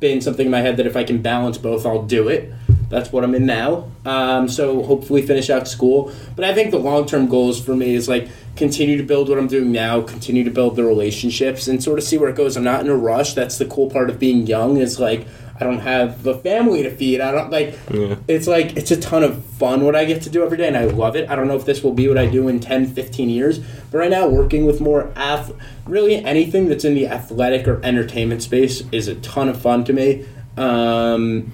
been 0.00 0.20
something 0.20 0.46
in 0.46 0.50
my 0.50 0.60
head 0.60 0.76
that 0.78 0.86
if 0.86 0.96
I 0.96 1.04
can 1.04 1.22
balance 1.22 1.58
both, 1.58 1.86
I'll 1.86 2.02
do 2.02 2.28
it. 2.28 2.52
That's 2.88 3.12
what 3.12 3.22
I'm 3.22 3.36
in 3.36 3.46
now. 3.46 3.88
Um, 4.04 4.48
so 4.48 4.82
hopefully 4.82 5.22
finish 5.22 5.48
out 5.48 5.68
school. 5.68 6.12
But 6.34 6.44
I 6.44 6.52
think 6.52 6.72
the 6.72 6.78
long 6.78 7.06
term 7.06 7.28
goals 7.28 7.64
for 7.64 7.76
me 7.76 7.94
is 7.94 8.08
like 8.08 8.28
continue 8.56 8.96
to 8.96 9.04
build 9.04 9.28
what 9.28 9.38
I'm 9.38 9.46
doing 9.46 9.70
now, 9.70 10.02
continue 10.02 10.42
to 10.42 10.50
build 10.50 10.74
the 10.74 10.82
relationships, 10.82 11.68
and 11.68 11.80
sort 11.82 11.98
of 11.98 12.04
see 12.04 12.18
where 12.18 12.28
it 12.28 12.36
goes. 12.36 12.56
I'm 12.56 12.64
not 12.64 12.80
in 12.80 12.88
a 12.88 12.96
rush. 12.96 13.34
That's 13.34 13.58
the 13.58 13.66
cool 13.66 13.88
part 13.88 14.10
of 14.10 14.18
being 14.18 14.46
young. 14.46 14.78
Is 14.78 14.98
like 14.98 15.28
I 15.60 15.64
don't 15.64 15.80
have 15.80 16.22
the 16.22 16.34
family 16.34 16.82
to 16.84 16.90
feed. 16.90 17.20
I 17.20 17.32
don't 17.32 17.50
like. 17.50 17.78
Yeah. 17.92 18.16
It's 18.26 18.46
like 18.46 18.76
it's 18.76 18.90
a 18.90 18.96
ton 18.96 19.22
of 19.22 19.44
fun 19.44 19.84
what 19.84 19.94
I 19.94 20.06
get 20.06 20.22
to 20.22 20.30
do 20.30 20.42
every 20.42 20.56
day, 20.56 20.66
and 20.66 20.76
I 20.76 20.84
love 20.84 21.16
it. 21.16 21.28
I 21.28 21.36
don't 21.36 21.48
know 21.48 21.56
if 21.56 21.66
this 21.66 21.82
will 21.82 21.92
be 21.92 22.08
what 22.08 22.16
I 22.16 22.26
do 22.26 22.48
in 22.48 22.60
10, 22.60 22.86
15 22.94 23.28
years, 23.28 23.58
but 23.58 23.98
right 23.98 24.10
now 24.10 24.26
working 24.26 24.64
with 24.64 24.80
more 24.80 25.12
ath, 25.16 25.52
really 25.86 26.16
anything 26.24 26.68
that's 26.68 26.84
in 26.84 26.94
the 26.94 27.08
athletic 27.08 27.68
or 27.68 27.84
entertainment 27.84 28.42
space 28.42 28.82
is 28.90 29.06
a 29.06 29.16
ton 29.16 29.48
of 29.48 29.60
fun 29.60 29.84
to 29.84 29.92
me. 29.92 30.26
Um, 30.56 31.52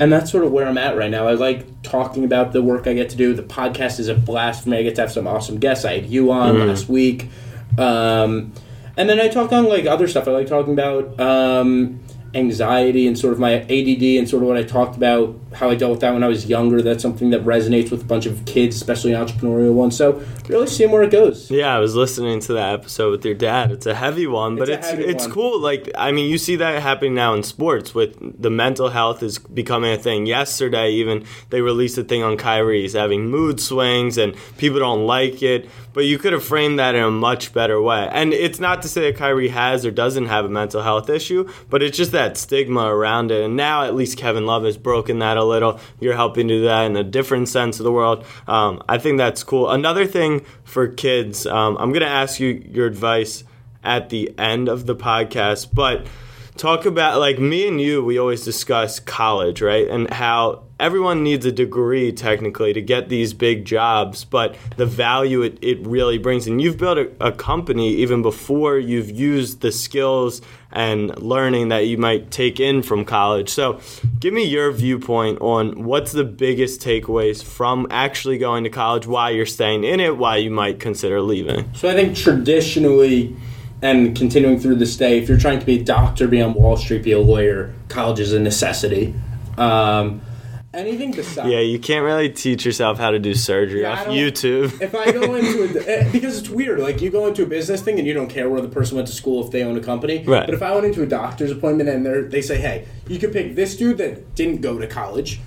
and 0.00 0.12
that's 0.12 0.30
sort 0.30 0.44
of 0.44 0.52
where 0.52 0.66
I'm 0.66 0.78
at 0.78 0.96
right 0.96 1.10
now. 1.10 1.26
I 1.26 1.34
like 1.34 1.82
talking 1.82 2.24
about 2.24 2.52
the 2.52 2.62
work 2.62 2.86
I 2.86 2.94
get 2.94 3.10
to 3.10 3.16
do. 3.16 3.34
The 3.34 3.42
podcast 3.42 3.98
is 4.00 4.08
a 4.08 4.14
blast 4.14 4.64
for 4.64 4.70
me. 4.70 4.78
I 4.78 4.82
get 4.82 4.94
to 4.96 5.02
have 5.02 5.12
some 5.12 5.26
awesome 5.26 5.58
guests. 5.58 5.84
I 5.84 5.94
had 5.94 6.06
you 6.06 6.30
on 6.32 6.66
last 6.66 6.88
week. 6.88 7.28
Um, 7.76 8.52
and 8.96 9.08
then 9.08 9.20
I 9.20 9.28
talk 9.28 9.52
on 9.52 9.68
like 9.68 9.86
other 9.86 10.08
stuff. 10.08 10.26
I 10.26 10.32
like 10.32 10.48
talking 10.48 10.72
about 10.72 11.18
um, 11.20 12.00
anxiety 12.34 13.06
and 13.06 13.18
sort 13.18 13.32
of 13.32 13.38
my 13.38 13.54
ADD 13.62 14.02
and 14.18 14.28
sort 14.28 14.42
of 14.42 14.48
what 14.48 14.56
I 14.58 14.62
talked 14.62 14.96
about, 14.96 15.34
how 15.54 15.70
I 15.70 15.74
dealt 15.74 15.92
with 15.92 16.00
that 16.00 16.12
when 16.12 16.22
I 16.22 16.28
was 16.28 16.46
younger. 16.46 16.82
That's 16.82 17.02
something 17.02 17.30
that 17.30 17.42
resonates 17.44 17.90
with 17.90 18.02
a 18.02 18.04
bunch 18.04 18.26
of 18.26 18.44
kids, 18.44 18.76
especially 18.76 19.12
entrepreneurial 19.12 19.72
ones. 19.72 19.96
So 19.96 20.22
really 20.48 20.66
seeing 20.66 20.90
where 20.90 21.02
it 21.02 21.10
goes. 21.10 21.50
yeah 21.50 21.74
i 21.76 21.78
was 21.78 21.94
listening 21.94 22.40
to 22.40 22.54
that 22.54 22.72
episode 22.72 23.10
with 23.10 23.22
your 23.22 23.34
dad 23.34 23.70
it's 23.70 23.84
a 23.84 23.94
heavy 23.94 24.26
one 24.26 24.56
but 24.56 24.66
It's 24.70 24.88
it's 24.88 24.98
it's 24.98 25.24
one. 25.24 25.32
cool 25.34 25.60
like 25.60 25.90
i 25.94 26.10
mean 26.10 26.30
you 26.30 26.38
see 26.38 26.56
that 26.56 26.80
happening 26.82 27.14
now 27.14 27.34
in 27.34 27.42
sports 27.42 27.94
with 27.94 28.16
the 28.40 28.48
mental 28.48 28.88
health 28.88 29.22
is 29.22 29.38
becoming 29.38 29.92
a 29.92 29.98
thing 29.98 30.24
yesterday 30.24 30.90
even 30.92 31.24
they 31.50 31.60
released 31.60 31.98
a 31.98 32.02
thing 32.02 32.22
on 32.22 32.38
Kyrie 32.38 32.80
he's 32.80 32.94
having 32.94 33.26
mood 33.30 33.60
swings 33.60 34.16
and 34.16 34.34
people 34.56 34.78
don't 34.78 35.04
like 35.06 35.42
it 35.42 35.68
but 35.98 36.04
you 36.04 36.16
could 36.16 36.32
have 36.32 36.44
framed 36.44 36.78
that 36.78 36.94
in 36.94 37.02
a 37.02 37.10
much 37.10 37.52
better 37.52 37.82
way. 37.82 38.08
And 38.12 38.32
it's 38.32 38.60
not 38.60 38.82
to 38.82 38.88
say 38.88 39.10
that 39.10 39.16
Kyrie 39.16 39.48
has 39.48 39.84
or 39.84 39.90
doesn't 39.90 40.26
have 40.26 40.44
a 40.44 40.48
mental 40.48 40.80
health 40.80 41.10
issue 41.10 41.50
but 41.68 41.82
it's 41.82 41.96
just 41.96 42.12
that 42.12 42.36
stigma 42.36 42.82
around 42.82 43.32
it. 43.32 43.42
And 43.42 43.56
now 43.56 43.82
at 43.82 43.96
least 43.96 44.16
Kevin 44.16 44.46
Love 44.46 44.62
has 44.62 44.76
broken 44.76 45.18
that 45.18 45.36
a 45.36 45.42
little. 45.42 45.80
You're 45.98 46.14
helping 46.14 46.46
do 46.46 46.62
that 46.66 46.84
in 46.84 46.94
a 46.96 47.02
different 47.02 47.48
sense 47.48 47.80
of 47.80 47.84
the 47.84 47.90
world. 47.90 48.24
Um, 48.46 48.80
I 48.88 48.98
think 48.98 49.18
that's 49.18 49.42
cool. 49.42 49.68
Another 49.68 50.06
thing 50.06 50.46
for 50.62 50.86
kids 50.86 51.48
um, 51.48 51.76
I'm 51.80 51.92
gonna 51.92 52.04
ask 52.04 52.38
you 52.38 52.64
your 52.70 52.86
advice 52.86 53.42
at 53.82 54.08
the 54.08 54.32
end 54.38 54.68
of 54.68 54.86
the 54.86 54.94
podcast 54.94 55.74
but 55.74 56.06
talk 56.58 56.84
about 56.84 57.20
like 57.20 57.38
me 57.38 57.68
and 57.68 57.80
you 57.80 58.04
we 58.04 58.18
always 58.18 58.44
discuss 58.44 59.00
college 59.00 59.62
right? 59.62 59.88
And 59.88 60.10
how 60.10 60.64
everyone 60.80 61.22
needs 61.22 61.46
a 61.46 61.52
degree 61.52 62.12
technically 62.12 62.72
to 62.72 62.82
get 62.82 63.08
these 63.08 63.32
big 63.32 63.64
jobs 63.64 64.24
but 64.24 64.56
the 64.76 64.86
value 64.86 65.42
it, 65.42 65.58
it 65.62 65.86
really 65.86 66.18
brings. 66.18 66.46
And 66.46 66.60
you've 66.60 66.76
built 66.76 66.98
a, 66.98 67.10
a 67.20 67.32
company 67.32 67.94
even 67.94 68.22
before 68.22 68.78
you've 68.78 69.10
used 69.10 69.60
the 69.60 69.72
skills 69.72 70.42
and 70.70 71.16
learning 71.22 71.68
that 71.68 71.86
you 71.86 71.96
might 71.96 72.30
take 72.30 72.60
in 72.60 72.82
from 72.82 73.04
college. 73.04 73.48
So 73.48 73.80
give 74.20 74.34
me 74.34 74.44
your 74.44 74.70
viewpoint 74.70 75.40
on 75.40 75.84
what's 75.84 76.12
the 76.12 76.24
biggest 76.24 76.80
takeaways 76.80 77.42
from 77.42 77.86
actually 77.90 78.38
going 78.38 78.64
to 78.64 78.70
college 78.70 79.06
why 79.06 79.30
you're 79.30 79.46
staying 79.46 79.84
in 79.84 80.00
it 80.00 80.18
why 80.18 80.36
you 80.36 80.50
might 80.50 80.80
consider 80.80 81.20
leaving. 81.20 81.72
So 81.74 81.88
I 81.88 81.94
think 81.94 82.16
traditionally, 82.16 83.36
and 83.82 84.16
continuing 84.16 84.58
through 84.58 84.76
this 84.76 84.96
day, 84.96 85.18
if 85.18 85.28
you're 85.28 85.38
trying 85.38 85.60
to 85.60 85.66
be 85.66 85.80
a 85.80 85.84
doctor, 85.84 86.26
be 86.28 86.42
on 86.42 86.54
Wall 86.54 86.76
Street, 86.76 87.02
be 87.02 87.12
a 87.12 87.20
lawyer, 87.20 87.72
college 87.88 88.20
is 88.20 88.32
a 88.32 88.40
necessity. 88.40 89.14
Um, 89.56 90.20
anything 90.74 91.10
besides 91.12 91.48
yeah 91.48 91.60
you 91.60 91.78
can't 91.78 92.04
really 92.04 92.28
teach 92.28 92.64
yourself 92.64 92.98
how 92.98 93.10
to 93.10 93.18
do 93.18 93.32
surgery 93.34 93.80
Yeah, 93.82 93.92
off 93.92 94.06
youtube 94.08 94.80
if 94.82 94.94
I 94.94 95.10
go 95.10 95.34
into 95.34 95.64
a 95.64 95.88
eh, 95.88 96.12
because 96.12 96.38
it's 96.38 96.50
weird, 96.50 96.78
like 96.78 97.00
you 97.00 97.10
go 97.10 97.26
into 97.26 97.42
a 97.42 97.46
business 97.46 97.80
thing 97.82 97.98
and 97.98 98.06
you 98.06 98.12
don't 98.12 98.28
care 98.28 98.48
where 98.50 98.60
the 98.60 98.68
person 98.68 98.96
went 98.96 99.08
to 99.08 99.14
school 99.14 99.44
if 99.44 99.50
they 99.50 99.62
own 99.62 99.76
a 99.76 99.80
company. 99.80 100.24
Right. 100.24 100.44
But 100.44 100.54
if 100.54 100.62
I 100.62 100.72
went 100.74 100.84
into 100.84 101.02
a 101.02 101.06
doctor's 101.06 101.50
appointment 101.50 101.88
and 101.88 102.04
they 102.04 102.20
they 102.20 102.42
say, 102.42 102.58
hey, 102.58 102.86
you 103.08 103.18
could 103.18 103.32
pick 103.32 103.54
this 103.54 103.76
dude 103.76 103.98
that 103.98 104.34
didn't 104.34 104.60
go 104.60 104.78
to 104.78 104.86
college, 104.86 105.40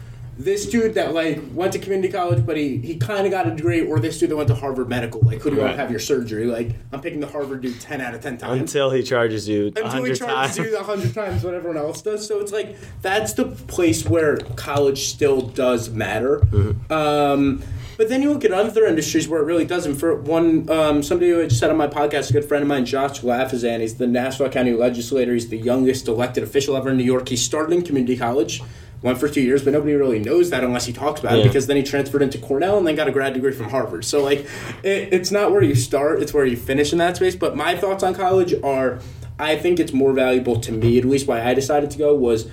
this 0.43 0.65
dude 0.65 0.95
that 0.95 1.13
like 1.13 1.41
went 1.53 1.73
to 1.73 1.79
community 1.79 2.11
college, 2.11 2.45
but 2.45 2.57
he, 2.57 2.77
he 2.77 2.97
kind 2.97 3.25
of 3.25 3.31
got 3.31 3.47
a 3.47 3.51
degree, 3.51 3.81
or 3.81 3.99
this 3.99 4.19
dude 4.19 4.29
that 4.31 4.35
went 4.35 4.47
to 4.49 4.55
Harvard 4.55 4.89
Medical. 4.89 5.21
Like, 5.21 5.41
who 5.41 5.49
do 5.49 5.55
you 5.57 5.61
want 5.61 5.73
to 5.73 5.77
have 5.77 5.91
your 5.91 5.99
surgery? 5.99 6.45
Like, 6.45 6.75
I'm 6.91 7.01
picking 7.01 7.19
the 7.19 7.27
Harvard 7.27 7.61
dude 7.61 7.79
ten 7.79 8.01
out 8.01 8.13
of 8.13 8.21
ten 8.21 8.37
times. 8.37 8.59
Until 8.59 8.89
he 8.91 9.03
charges 9.03 9.47
you 9.47 9.67
Until 9.67 10.03
he 10.03 10.13
charges 10.13 10.55
times. 10.55 10.57
you 10.57 10.77
a 10.77 10.83
hundred 10.83 11.13
times 11.13 11.43
what 11.43 11.53
everyone 11.53 11.77
else 11.77 12.01
does. 12.01 12.27
So 12.27 12.39
it's 12.39 12.51
like 12.51 12.75
that's 13.01 13.33
the 13.33 13.45
place 13.45 14.05
where 14.05 14.37
college 14.37 15.05
still 15.05 15.41
does 15.41 15.89
matter. 15.89 16.39
Mm-hmm. 16.39 16.91
Um, 16.91 17.63
but 17.97 18.09
then 18.09 18.23
you 18.23 18.33
look 18.33 18.43
at 18.43 18.51
other 18.51 18.85
industries 18.85 19.27
where 19.27 19.41
it 19.41 19.45
really 19.45 19.65
doesn't. 19.65 19.95
For 19.95 20.15
one, 20.15 20.67
um, 20.71 21.03
somebody 21.03 21.29
who 21.29 21.41
I 21.41 21.47
just 21.47 21.59
said 21.59 21.69
on 21.69 21.77
my 21.77 21.87
podcast, 21.87 22.31
a 22.31 22.33
good 22.33 22.45
friend 22.45 22.63
of 22.63 22.67
mine, 22.67 22.83
Josh 22.85 23.21
Lafazan, 23.21 23.81
he's 23.81 23.95
the 23.95 24.07
Nassau 24.07 24.49
County 24.49 24.73
legislator. 24.73 25.33
He's 25.33 25.49
the 25.49 25.57
youngest 25.57 26.07
elected 26.07 26.43
official 26.43 26.75
ever 26.75 26.89
in 26.89 26.97
New 26.97 27.03
York. 27.03 27.29
He 27.29 27.37
started 27.37 27.75
in 27.75 27.83
community 27.83 28.17
college. 28.17 28.63
Went 29.01 29.19
for 29.19 29.27
two 29.27 29.41
years, 29.41 29.63
but 29.63 29.73
nobody 29.73 29.95
really 29.95 30.19
knows 30.19 30.51
that 30.51 30.63
unless 30.63 30.85
he 30.85 30.93
talks 30.93 31.19
about 31.21 31.39
it 31.39 31.43
because 31.43 31.65
then 31.65 31.75
he 31.75 31.81
transferred 31.81 32.21
into 32.21 32.37
Cornell 32.37 32.77
and 32.77 32.85
then 32.85 32.95
got 32.95 33.07
a 33.07 33.11
grad 33.11 33.33
degree 33.33 33.51
from 33.51 33.69
Harvard. 33.69 34.05
So, 34.05 34.23
like, 34.23 34.41
it, 34.83 35.11
it's 35.11 35.31
not 35.31 35.51
where 35.51 35.63
you 35.63 35.73
start, 35.73 36.21
it's 36.21 36.35
where 36.35 36.45
you 36.45 36.55
finish 36.55 36.91
in 36.91 36.99
that 36.99 37.15
space. 37.15 37.35
But 37.35 37.55
my 37.55 37.75
thoughts 37.75 38.03
on 38.03 38.13
college 38.13 38.53
are 38.61 38.99
I 39.39 39.55
think 39.55 39.79
it's 39.79 39.91
more 39.91 40.13
valuable 40.13 40.59
to 40.61 40.71
me, 40.71 40.99
at 40.99 41.05
least 41.05 41.25
why 41.25 41.41
I 41.41 41.55
decided 41.55 41.89
to 41.91 41.97
go, 41.97 42.13
was 42.13 42.47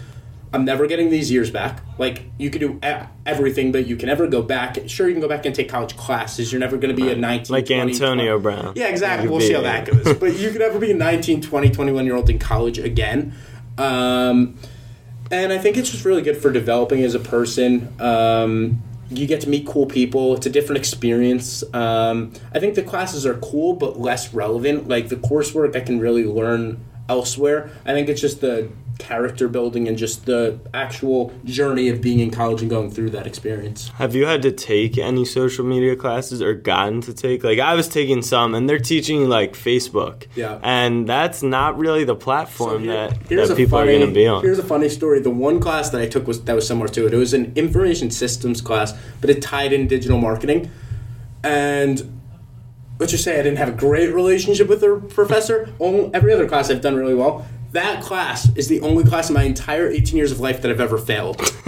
I'm 0.53 0.65
never 0.65 0.87
getting 0.87 1.11
these 1.11 1.31
years 1.31 1.51
back. 1.51 1.83
Like, 1.99 2.25
you 2.39 2.49
can 2.49 2.61
do 2.61 2.81
everything, 3.27 3.71
but 3.71 3.87
you 3.87 3.97
can 3.97 4.07
never 4.07 4.27
go 4.27 4.41
back. 4.41 4.79
Sure, 4.87 5.07
you 5.07 5.13
can 5.13 5.21
go 5.21 5.29
back 5.29 5.45
and 5.45 5.55
take 5.55 5.69
college 5.69 5.97
classes. 5.99 6.51
You're 6.51 6.61
never 6.61 6.79
going 6.79 6.97
to 6.97 7.01
be 7.01 7.11
a 7.11 7.15
19, 7.15 7.53
Like 7.53 7.67
20, 7.67 7.93
Antonio 7.93 8.39
20. 8.39 8.43
Brown. 8.43 8.73
Yeah, 8.75 8.89
exactly. 8.89 9.25
You'd 9.25 9.33
we'll 9.33 9.41
see 9.43 9.53
how 9.53 9.61
that 9.61 9.87
goes. 9.87 10.15
but 10.21 10.39
you 10.39 10.51
could 10.51 10.61
never 10.61 10.79
be 10.79 10.93
a 10.93 10.95
19, 10.95 11.43
20, 11.43 11.71
21 11.71 12.07
year 12.07 12.17
old 12.17 12.31
in 12.31 12.39
college 12.39 12.79
again. 12.79 13.35
Um, 13.77 14.57
and 15.31 15.53
I 15.53 15.59
think 15.59 15.77
it's 15.77 15.91
just 15.91 16.05
really 16.05 16.23
good 16.23 16.37
for 16.37 16.51
developing 16.51 17.03
as 17.03 17.15
a 17.15 17.21
person. 17.21 17.95
Um, 18.01 18.83
you 19.11 19.27
get 19.27 19.41
to 19.43 19.49
meet 19.49 19.67
cool 19.67 19.87
people. 19.87 20.35
It's 20.37 20.47
a 20.47 20.51
different 20.51 20.79
experience. 20.79 21.63
Um, 21.75 22.33
I 22.55 22.59
think 22.59 22.75
the 22.75 22.83
classes 22.83 23.25
are 23.25 23.35
cool, 23.35 23.73
but 23.73 23.99
less 23.99 24.35
relevant. 24.35 24.89
Like 24.89 25.09
the 25.09 25.17
coursework, 25.17 25.75
I 25.77 25.81
can 25.81 25.99
really 25.99 26.25
learn 26.25 26.85
elsewhere. 27.09 27.71
I 27.87 27.93
think 27.93 28.09
it's 28.09 28.21
just 28.21 28.41
the 28.41 28.71
character 28.99 29.49
building 29.49 29.87
and 29.87 29.97
just 29.97 30.27
the 30.27 30.59
actual 30.75 31.33
journey 31.45 31.89
of 31.89 32.01
being 32.01 32.19
in 32.19 32.31
college 32.31 32.61
and 32.61 32.69
going 32.69 32.91
through 32.91 33.11
that 33.11 33.27
experience. 33.27 33.89
Have 33.95 34.15
you 34.15 34.27
had 34.27 34.43
to 34.43 34.53
take 34.53 34.99
any 34.99 35.25
social 35.25 35.65
media 35.65 35.95
classes 35.97 36.43
or 36.43 36.53
gotten 36.55 37.01
to 37.03 37.15
take? 37.15 37.45
Like 37.45 37.59
I 37.61 37.75
was 37.75 37.89
taking 37.89 38.23
some, 38.23 38.55
and 38.55 38.69
they're 38.69 38.79
teaching 38.79 39.29
like 39.29 39.53
Facebook. 39.55 40.27
Yeah. 40.35 40.59
And 40.63 41.09
that's 41.09 41.43
not 41.43 41.79
really 41.79 42.05
the 42.05 42.15
So 42.15 42.21
platform 42.21 42.85
here- 42.85 43.09
that, 43.09 43.29
that 43.29 43.57
people 43.57 43.79
funny, 43.79 43.95
are 43.95 43.99
going 43.99 44.09
to 44.09 44.15
be 44.15 44.27
on. 44.27 44.43
Here's 44.43 44.59
a 44.59 44.65
funny 44.65 44.89
story. 44.89 45.21
The 45.21 45.31
one 45.31 45.61
class 45.61 45.91
that 45.91 46.01
I 46.01 46.07
took 46.09 46.27
was 46.27 46.43
that 46.45 46.55
was 46.55 46.67
similar 46.67 46.89
to 46.89 47.07
it. 47.07 47.15
It 47.15 47.19
was 47.19 47.33
an 47.35 47.53
information 47.55 48.11
systems 48.11 48.61
class, 48.61 48.95
but 49.21 49.31
it 49.31 49.41
tied 49.41 49.73
in 49.73 49.87
digital 49.87 50.19
marketing. 50.19 50.71
And 51.45 52.21
let's 52.99 53.13
just 53.13 53.23
say 53.25 53.39
I 53.39 53.43
didn't 53.43 53.59
have 53.59 53.69
a 53.69 53.73
great 53.73 54.13
relationship 54.13 54.69
with 54.69 54.81
the 54.81 55.01
professor. 55.15 55.73
Only, 55.79 56.13
every 56.13 56.33
other 56.33 56.49
class 56.49 56.69
I've 56.71 56.81
done 56.81 56.97
really 56.97 57.15
well. 57.15 57.47
That 57.73 58.03
class 58.03 58.49
is 58.57 58.69
the 58.69 58.81
only 58.81 59.05
class 59.05 59.29
in 59.29 59.35
my 59.35 59.43
entire 59.43 59.89
18 59.91 60.17
years 60.17 60.33
of 60.33 60.41
life 60.41 60.63
that 60.63 60.71
I've 60.71 60.81
ever 60.81 60.97
failed. 60.97 61.39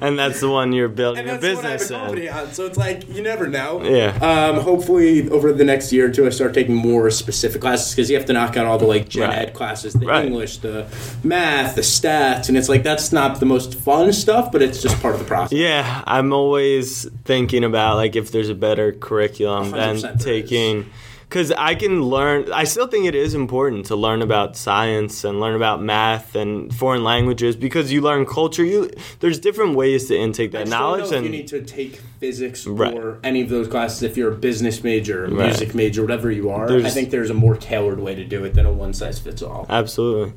and 0.00 0.18
that's 0.18 0.40
the 0.40 0.48
one 0.50 0.72
you're 0.72 0.88
building 0.88 1.28
a 1.28 1.36
that's 1.38 1.56
what 1.56 1.64
I 1.66 1.70
have 1.72 1.80
a 1.80 2.14
business 2.14 2.30
on. 2.30 2.52
So 2.54 2.64
it's 2.66 2.78
like 2.78 3.08
you 3.08 3.22
never 3.22 3.46
know. 3.46 3.82
Yeah. 3.84 4.16
Um, 4.22 4.60
hopefully, 4.62 5.28
over 5.28 5.52
the 5.52 5.64
next 5.64 5.92
year 5.92 6.06
or 6.08 6.10
two, 6.10 6.26
I 6.26 6.30
start 6.30 6.54
taking 6.54 6.74
more 6.74 7.10
specific 7.10 7.60
classes 7.60 7.94
because 7.94 8.08
you 8.08 8.16
have 8.16 8.24
to 8.26 8.32
knock 8.32 8.56
out 8.56 8.66
all 8.66 8.78
the 8.78 8.86
like 8.86 9.08
gen 9.08 9.28
Right. 9.28 9.38
ed 9.40 9.54
classes, 9.54 9.92
the 9.92 10.06
Right. 10.06 10.24
English, 10.24 10.58
the 10.58 10.86
math, 11.22 11.74
the 11.74 11.82
stats, 11.82 12.48
and 12.48 12.56
it's 12.56 12.68
like 12.70 12.82
that's 12.82 13.12
not 13.12 13.40
the 13.40 13.46
most 13.46 13.74
fun 13.74 14.12
stuff, 14.12 14.50
but 14.52 14.62
it's 14.62 14.80
just 14.82 15.00
part 15.02 15.14
of 15.14 15.20
the 15.20 15.26
process. 15.26 15.52
Yeah, 15.58 16.02
I'm 16.06 16.32
always 16.32 17.06
thinking 17.24 17.62
about 17.64 17.96
like 17.96 18.16
if 18.16 18.32
there's 18.32 18.48
a 18.48 18.54
better 18.54 18.92
curriculum 18.92 19.70
than 19.70 19.96
100% 19.96 20.02
there 20.24 20.34
is. 20.34 20.86
Because 21.34 21.50
I 21.50 21.74
can 21.74 22.00
learn. 22.00 22.52
I 22.52 22.62
still 22.62 22.86
think 22.86 23.06
it 23.06 23.16
is 23.16 23.34
important 23.34 23.86
to 23.86 23.96
learn 23.96 24.22
about 24.22 24.56
science 24.56 25.24
and 25.24 25.40
learn 25.40 25.56
about 25.56 25.82
math 25.82 26.36
and 26.36 26.72
foreign 26.72 27.02
languages 27.02 27.56
because 27.56 27.92
you 27.92 28.02
learn 28.02 28.24
culture. 28.24 28.64
You 28.64 28.88
there's 29.18 29.40
different 29.40 29.74
ways 29.74 30.06
to 30.08 30.16
intake 30.16 30.52
that 30.52 30.68
knowledge 30.68 31.10
and 31.10 31.24
you 31.26 31.32
need 31.32 31.48
to 31.48 31.60
take 31.62 31.96
physics 32.20 32.68
Right. 32.68 32.94
or 32.94 33.18
any 33.24 33.40
of 33.40 33.48
those 33.48 33.66
classes 33.66 34.04
if 34.04 34.16
you're 34.16 34.30
a 34.32 34.36
business 34.36 34.84
major, 34.84 35.22
Right. 35.22 35.46
music 35.46 35.74
major, 35.74 36.02
whatever 36.02 36.30
you 36.30 36.50
are. 36.50 36.70
I 36.70 36.88
think 36.88 37.10
there's 37.10 37.30
a 37.30 37.34
more 37.34 37.56
tailored 37.56 37.98
way 37.98 38.14
to 38.14 38.24
do 38.24 38.44
it 38.44 38.54
than 38.54 38.64
a 38.64 38.72
one 38.72 38.92
size 38.92 39.18
fits 39.18 39.42
all. 39.42 39.66
Absolutely. 39.68 40.34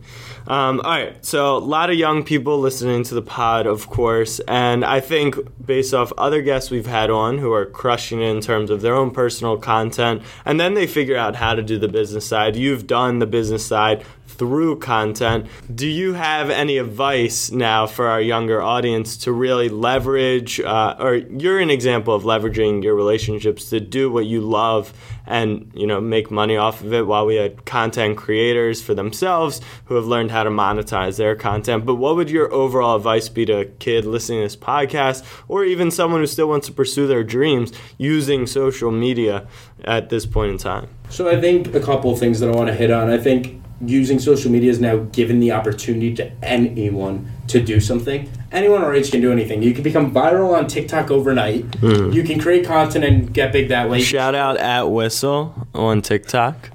Um, 0.48 0.80
all 0.84 0.92
right. 0.92 1.24
So, 1.26 1.58
a 1.58 1.60
lot 1.60 1.90
of 1.90 1.98
young 1.98 2.24
people 2.24 2.58
listening 2.60 3.04
to 3.04 3.14
the 3.16 3.22
pod, 3.22 3.68
of 3.68 3.88
course. 3.88 4.40
And 4.48 4.86
I 4.86 5.02
think, 5.02 5.36
based 5.64 5.94
off 5.94 6.14
other 6.18 6.42
guests 6.42 6.72
we've 6.72 6.86
had 6.88 7.10
on 7.10 7.38
who 7.38 7.52
are 7.52 7.66
crushing 7.66 8.22
it 8.22 8.30
in 8.30 8.40
terms 8.42 8.70
of 8.70 8.82
their 8.82 8.96
own 8.96 9.12
personal 9.12 9.58
content, 9.58 10.22
and 10.46 10.58
then 10.60 10.74
they 10.74 10.87
figure 10.88 11.18
out 11.18 11.36
how 11.36 11.54
to 11.56 11.62
do 11.62 11.78
the 11.78 11.88
business 11.88 12.26
side. 12.26 12.56
You've 12.56 12.88
done 12.88 13.20
the 13.20 13.28
business 13.28 13.66
side 13.66 14.06
through 14.38 14.80
content. 14.80 15.48
Do 15.74 15.88
you 15.88 16.14
have 16.14 16.50
any 16.50 16.78
advice 16.78 17.52
now 17.52 17.88
for 17.88 18.08
our 18.08 18.22
younger 18.22 18.62
audience 18.62 19.18
to 19.18 19.32
really 19.32 19.70
leverage, 19.70 20.60
uh, 20.60 20.96
or 21.00 21.16
you're 21.16 21.60
an 21.60 21.70
example 21.70 22.14
of 22.14 22.24
leveraging 22.24 22.84
your 22.84 22.96
relationships 22.96 23.70
to 23.70 23.80
do 23.80 24.12
what 24.12 24.26
you 24.26 24.42
love 24.42 24.94
and 25.28 25.72
you 25.76 25.86
know 25.86 26.00
make 26.00 26.32
money 26.32 26.56
off 26.58 26.82
of 26.82 26.94
it 26.94 27.06
while 27.06 27.26
we 27.26 27.36
had 27.36 27.66
content 27.66 28.18
creators 28.18 28.82
for 28.82 28.94
themselves 28.94 29.62
who 29.86 29.96
have 29.96 30.06
learned 30.06 30.32
how 30.32 30.44
to 30.44 30.50
monetize 30.50 31.18
their 31.18 31.36
content 31.36 31.86
but 31.86 31.96
what 31.96 32.16
would 32.16 32.30
your 32.30 32.52
overall 32.54 32.96
advice 32.96 33.28
be 33.28 33.46
to 33.46 33.60
a 33.60 33.66
kid 33.66 34.06
listening 34.06 34.40
to 34.40 34.46
this 34.46 34.56
podcast 34.56 35.24
or 35.50 35.66
even 35.66 35.92
someone 35.92 36.22
who 36.22 36.28
still 36.28 36.48
wants 36.48 36.66
to 36.66 36.74
pursue 36.74 37.06
their 37.08 37.24
dreams 37.24 37.74
using 37.98 38.48
social 38.48 38.90
media 38.90 39.46
at 39.84 40.10
this 40.10 40.26
point 40.26 40.52
in 40.52 40.58
time 40.58 40.88
So 41.10 41.30
I 41.30 41.40
think 41.40 41.76
a 41.76 41.82
couple 41.82 42.12
of 42.12 42.20
things 42.20 42.40
that 42.40 42.50
I 42.50 42.56
want 42.56 42.70
to 42.70 42.74
hit 42.74 42.92
on. 42.92 43.10
I 43.10 43.18
think 43.18 43.62
using 43.82 44.20
social 44.20 44.52
media 44.52 44.72
is 44.72 44.80
now 44.80 44.98
given 44.98 45.40
the 45.40 45.52
opportunity 45.52 46.14
to 46.16 46.32
anyone 46.44 47.32
to 47.48 47.62
do 47.62 47.80
something. 47.80 48.30
Anyone 48.52 48.82
our 48.82 48.94
age 48.94 49.12
can 49.12 49.22
do 49.22 49.32
anything. 49.32 49.62
You 49.62 49.74
can 49.74 49.84
become 49.84 50.14
viral 50.14 50.58
on 50.58 50.68
TikTok 50.68 51.12
overnight. 51.12 51.66
You 51.82 52.24
can 52.24 52.40
create 52.40 52.66
content 52.66 53.06
and 53.06 53.34
get 53.34 53.52
big 53.52 53.70
that 53.70 53.90
way. 53.90 54.02
shout 54.02 54.36
out 54.36 54.58
at 54.58 54.84
whistle 54.84 55.68
on 55.74 56.02
tiktok 56.02 56.72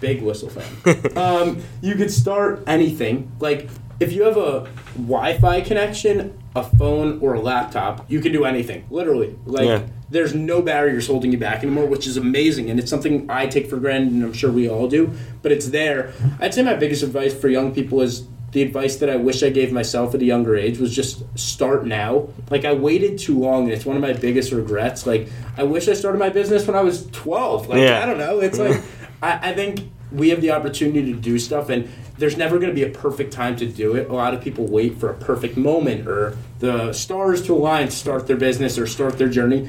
Big 0.00 0.22
whistle 0.22 0.50
fan. 0.50 1.16
um, 1.16 1.62
you 1.80 1.94
could 1.94 2.10
start 2.10 2.62
anything. 2.66 3.32
Like 3.40 3.70
if 4.00 4.12
you 4.12 4.24
have 4.24 4.36
a 4.36 4.68
Wi-Fi 4.96 5.62
connection, 5.62 6.38
a 6.56 6.62
phone, 6.62 7.18
or 7.20 7.34
a 7.34 7.40
laptop, 7.40 8.04
you 8.10 8.20
can 8.20 8.30
do 8.32 8.44
anything. 8.44 8.84
Literally, 8.90 9.34
like 9.44 9.66
Yeah. 9.66 9.82
there's 10.10 10.34
no 10.34 10.62
barriers 10.62 11.06
holding 11.08 11.32
you 11.32 11.38
back 11.38 11.62
anymore, 11.64 11.86
which 11.86 12.06
is 12.06 12.16
amazing. 12.16 12.70
And 12.70 12.78
it's 12.78 12.88
something 12.90 13.26
I 13.28 13.46
take 13.46 13.68
for 13.68 13.76
granted, 13.76 14.12
and 14.12 14.22
I'm 14.22 14.32
sure 14.32 14.52
we 14.52 14.68
all 14.68 14.86
do. 14.86 15.10
But 15.42 15.50
it's 15.52 15.68
there. 15.68 16.12
I'd 16.40 16.54
say 16.54 16.62
my 16.62 16.74
biggest 16.74 17.02
advice 17.02 17.34
for 17.34 17.48
young 17.48 17.74
people 17.74 18.00
is 18.02 18.22
the 18.52 18.62
advice 18.62 18.94
that 18.96 19.10
I 19.10 19.16
wish 19.16 19.42
I 19.42 19.50
gave 19.50 19.72
myself 19.72 20.14
at 20.14 20.22
a 20.22 20.24
younger 20.24 20.54
age 20.54 20.78
was 20.78 20.94
just 20.94 21.24
start 21.36 21.86
now. 21.88 22.28
Like 22.50 22.64
I 22.64 22.72
waited 22.72 23.18
too 23.18 23.36
long, 23.36 23.64
and 23.64 23.72
it's 23.72 23.84
one 23.84 23.96
of 23.96 24.02
my 24.02 24.12
biggest 24.12 24.52
regrets. 24.52 25.08
Like 25.08 25.28
I 25.56 25.64
wish 25.64 25.88
I 25.88 25.92
started 25.94 26.18
my 26.18 26.28
business 26.28 26.64
when 26.68 26.76
I 26.76 26.82
was 26.82 27.06
12. 27.10 27.68
Like 27.68 27.80
Yeah. 27.80 28.00
I 28.00 28.06
don't 28.06 28.18
know. 28.18 28.38
It's 28.38 28.60
like 28.60 28.80
I, 29.20 29.50
I 29.50 29.54
think 29.54 29.80
we 30.12 30.28
have 30.28 30.40
the 30.40 30.52
opportunity 30.52 31.12
to 31.12 31.18
do 31.18 31.36
stuff, 31.40 31.68
and 31.68 31.88
there's 32.16 32.36
never 32.36 32.58
going 32.58 32.70
to 32.70 32.74
be 32.74 32.84
a 32.84 32.90
perfect 32.90 33.32
time 33.32 33.56
to 33.56 33.66
do 33.66 33.94
it. 33.94 34.08
A 34.08 34.12
lot 34.12 34.34
of 34.34 34.40
people 34.40 34.66
wait 34.66 34.98
for 34.98 35.10
a 35.10 35.14
perfect 35.14 35.56
moment 35.56 36.06
or 36.06 36.36
the 36.60 36.92
stars 36.92 37.42
to 37.46 37.54
align 37.54 37.86
to 37.86 37.92
start 37.92 38.26
their 38.26 38.36
business 38.36 38.78
or 38.78 38.86
start 38.86 39.18
their 39.18 39.28
journey. 39.28 39.68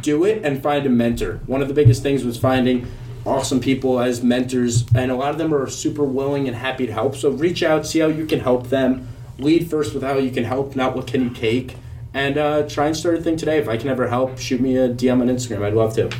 Do 0.00 0.24
it 0.24 0.44
and 0.44 0.62
find 0.62 0.86
a 0.86 0.88
mentor. 0.88 1.40
One 1.46 1.62
of 1.62 1.68
the 1.68 1.74
biggest 1.74 2.02
things 2.02 2.24
was 2.24 2.36
finding 2.36 2.86
awesome 3.24 3.60
people 3.60 4.00
as 4.00 4.22
mentors, 4.22 4.84
and 4.94 5.10
a 5.10 5.14
lot 5.14 5.30
of 5.30 5.38
them 5.38 5.54
are 5.54 5.68
super 5.68 6.04
willing 6.04 6.46
and 6.46 6.56
happy 6.56 6.86
to 6.86 6.92
help. 6.92 7.16
So 7.16 7.30
reach 7.30 7.62
out, 7.62 7.86
see 7.86 8.00
how 8.00 8.08
you 8.08 8.26
can 8.26 8.40
help 8.40 8.68
them. 8.68 9.08
Lead 9.38 9.70
first 9.70 9.94
with 9.94 10.02
how 10.02 10.18
you 10.18 10.30
can 10.30 10.44
help, 10.44 10.76
not 10.76 10.94
what 10.94 11.06
can 11.06 11.22
you 11.22 11.30
take. 11.30 11.76
And 12.12 12.38
uh, 12.38 12.68
try 12.68 12.86
and 12.86 12.96
start 12.96 13.16
a 13.16 13.22
thing 13.22 13.36
today. 13.36 13.58
If 13.58 13.68
I 13.68 13.76
can 13.76 13.88
ever 13.88 14.08
help, 14.08 14.38
shoot 14.38 14.60
me 14.60 14.76
a 14.76 14.88
DM 14.88 15.20
on 15.20 15.28
Instagram. 15.28 15.64
I'd 15.64 15.74
love 15.74 15.94
to. 15.94 16.10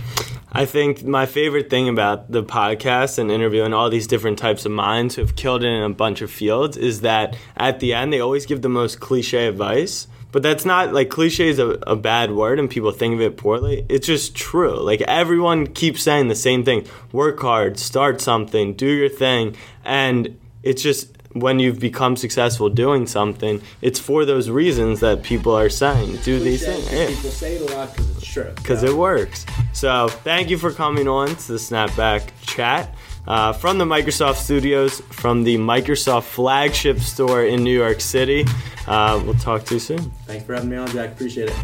I 0.57 0.67
think 0.67 1.03
my 1.05 1.27
favorite 1.27 1.69
thing 1.69 1.89
about 1.89 2.31
the 2.31 2.45
podcast 2.45 3.19
and 3.19 3.29
interviewing 3.29 3.75
all 3.75 3.91
these 3.91 4.07
different 4.07 4.39
types 4.39 4.65
of 4.65 4.71
minds 4.71 5.17
who 5.17 5.23
have 5.23 5.35
killed 5.35 5.65
it 5.65 5.69
in 5.69 5.83
a 5.83 5.91
bunch 5.91 6.23
of 6.23 6.31
fields 6.31 6.77
is 6.77 7.01
that 7.01 7.37
at 7.57 7.81
the 7.81 7.93
end 7.93 8.13
they 8.13 8.21
always 8.21 8.47
give 8.47 8.63
the 8.63 8.69
most 8.69 9.01
cliche 9.01 9.49
advice. 9.49 10.07
But 10.31 10.45
that's 10.45 10.65
not 10.65 10.93
like 10.93 11.11
cliche 11.11 11.49
is 11.49 11.59
a, 11.59 11.71
a 11.89 11.97
bad 11.97 12.31
word 12.31 12.61
and 12.61 12.71
people 12.71 12.93
think 12.93 13.15
of 13.15 13.21
it 13.21 13.37
poorly. 13.37 13.85
It's 13.89 14.07
just 14.07 14.37
true. 14.37 14.79
Like 14.81 15.01
everyone 15.03 15.67
keeps 15.67 16.05
saying 16.05 16.29
the 16.29 16.37
same 16.37 16.65
thing 16.65 16.87
work 17.11 17.41
hard, 17.41 17.77
start 17.77 18.21
something, 18.21 18.75
do 18.75 18.87
your 18.87 19.09
thing. 19.09 19.57
And 19.85 20.39
it's 20.63 20.83
just 20.83 21.14
when 21.35 21.59
you've 21.59 21.79
become 21.81 22.17
successful 22.17 22.69
doing 22.71 23.07
something, 23.07 23.61
it's 23.83 23.99
for 24.01 24.25
those 24.25 24.49
reasons 24.49 25.01
that 25.01 25.23
people 25.23 25.53
are 25.55 25.69
saying 25.69 26.17
do 26.25 26.39
these 26.39 26.65
things. 26.65 26.91
Yeah 26.93 27.07
People 27.09 27.31
say 27.31 27.57
it 27.57 27.71
a 27.71 27.77
lot 27.77 27.91
because 27.93 28.11
it's 28.17 28.27
true. 28.27 28.53
because 28.57 28.83
it 28.83 28.95
works. 28.95 29.45
So 29.73 30.09
thank 30.09 30.49
you 30.51 30.59
for 30.59 30.73
coming 30.73 31.09
on 31.09 31.29
to 31.29 31.53
the 31.53 31.59
Snapback 31.59 32.31
chat. 32.43 32.95
uh, 33.27 33.53
from 33.55 33.79
the 33.79 33.85
Microsoft 33.87 34.37
studios, 34.37 35.01
from 35.11 35.45
the 35.45 35.57
Microsoft 35.57 36.25
flagship 36.25 36.99
store 37.01 37.43
in 37.45 37.65
New 37.65 37.75
York 37.75 38.01
City. 38.01 38.45
Uh, 38.87 39.21
we'll 39.25 39.35
talk 39.35 39.65
to 39.65 39.75
you 39.75 39.81
soon. 39.81 39.99
Thanks 40.27 40.45
for 40.45 40.53
having 40.55 40.69
me 40.69 40.77
on, 40.77 40.89
Jack. 40.89 41.13
Appreciate 41.13 41.49
it. 41.49 41.57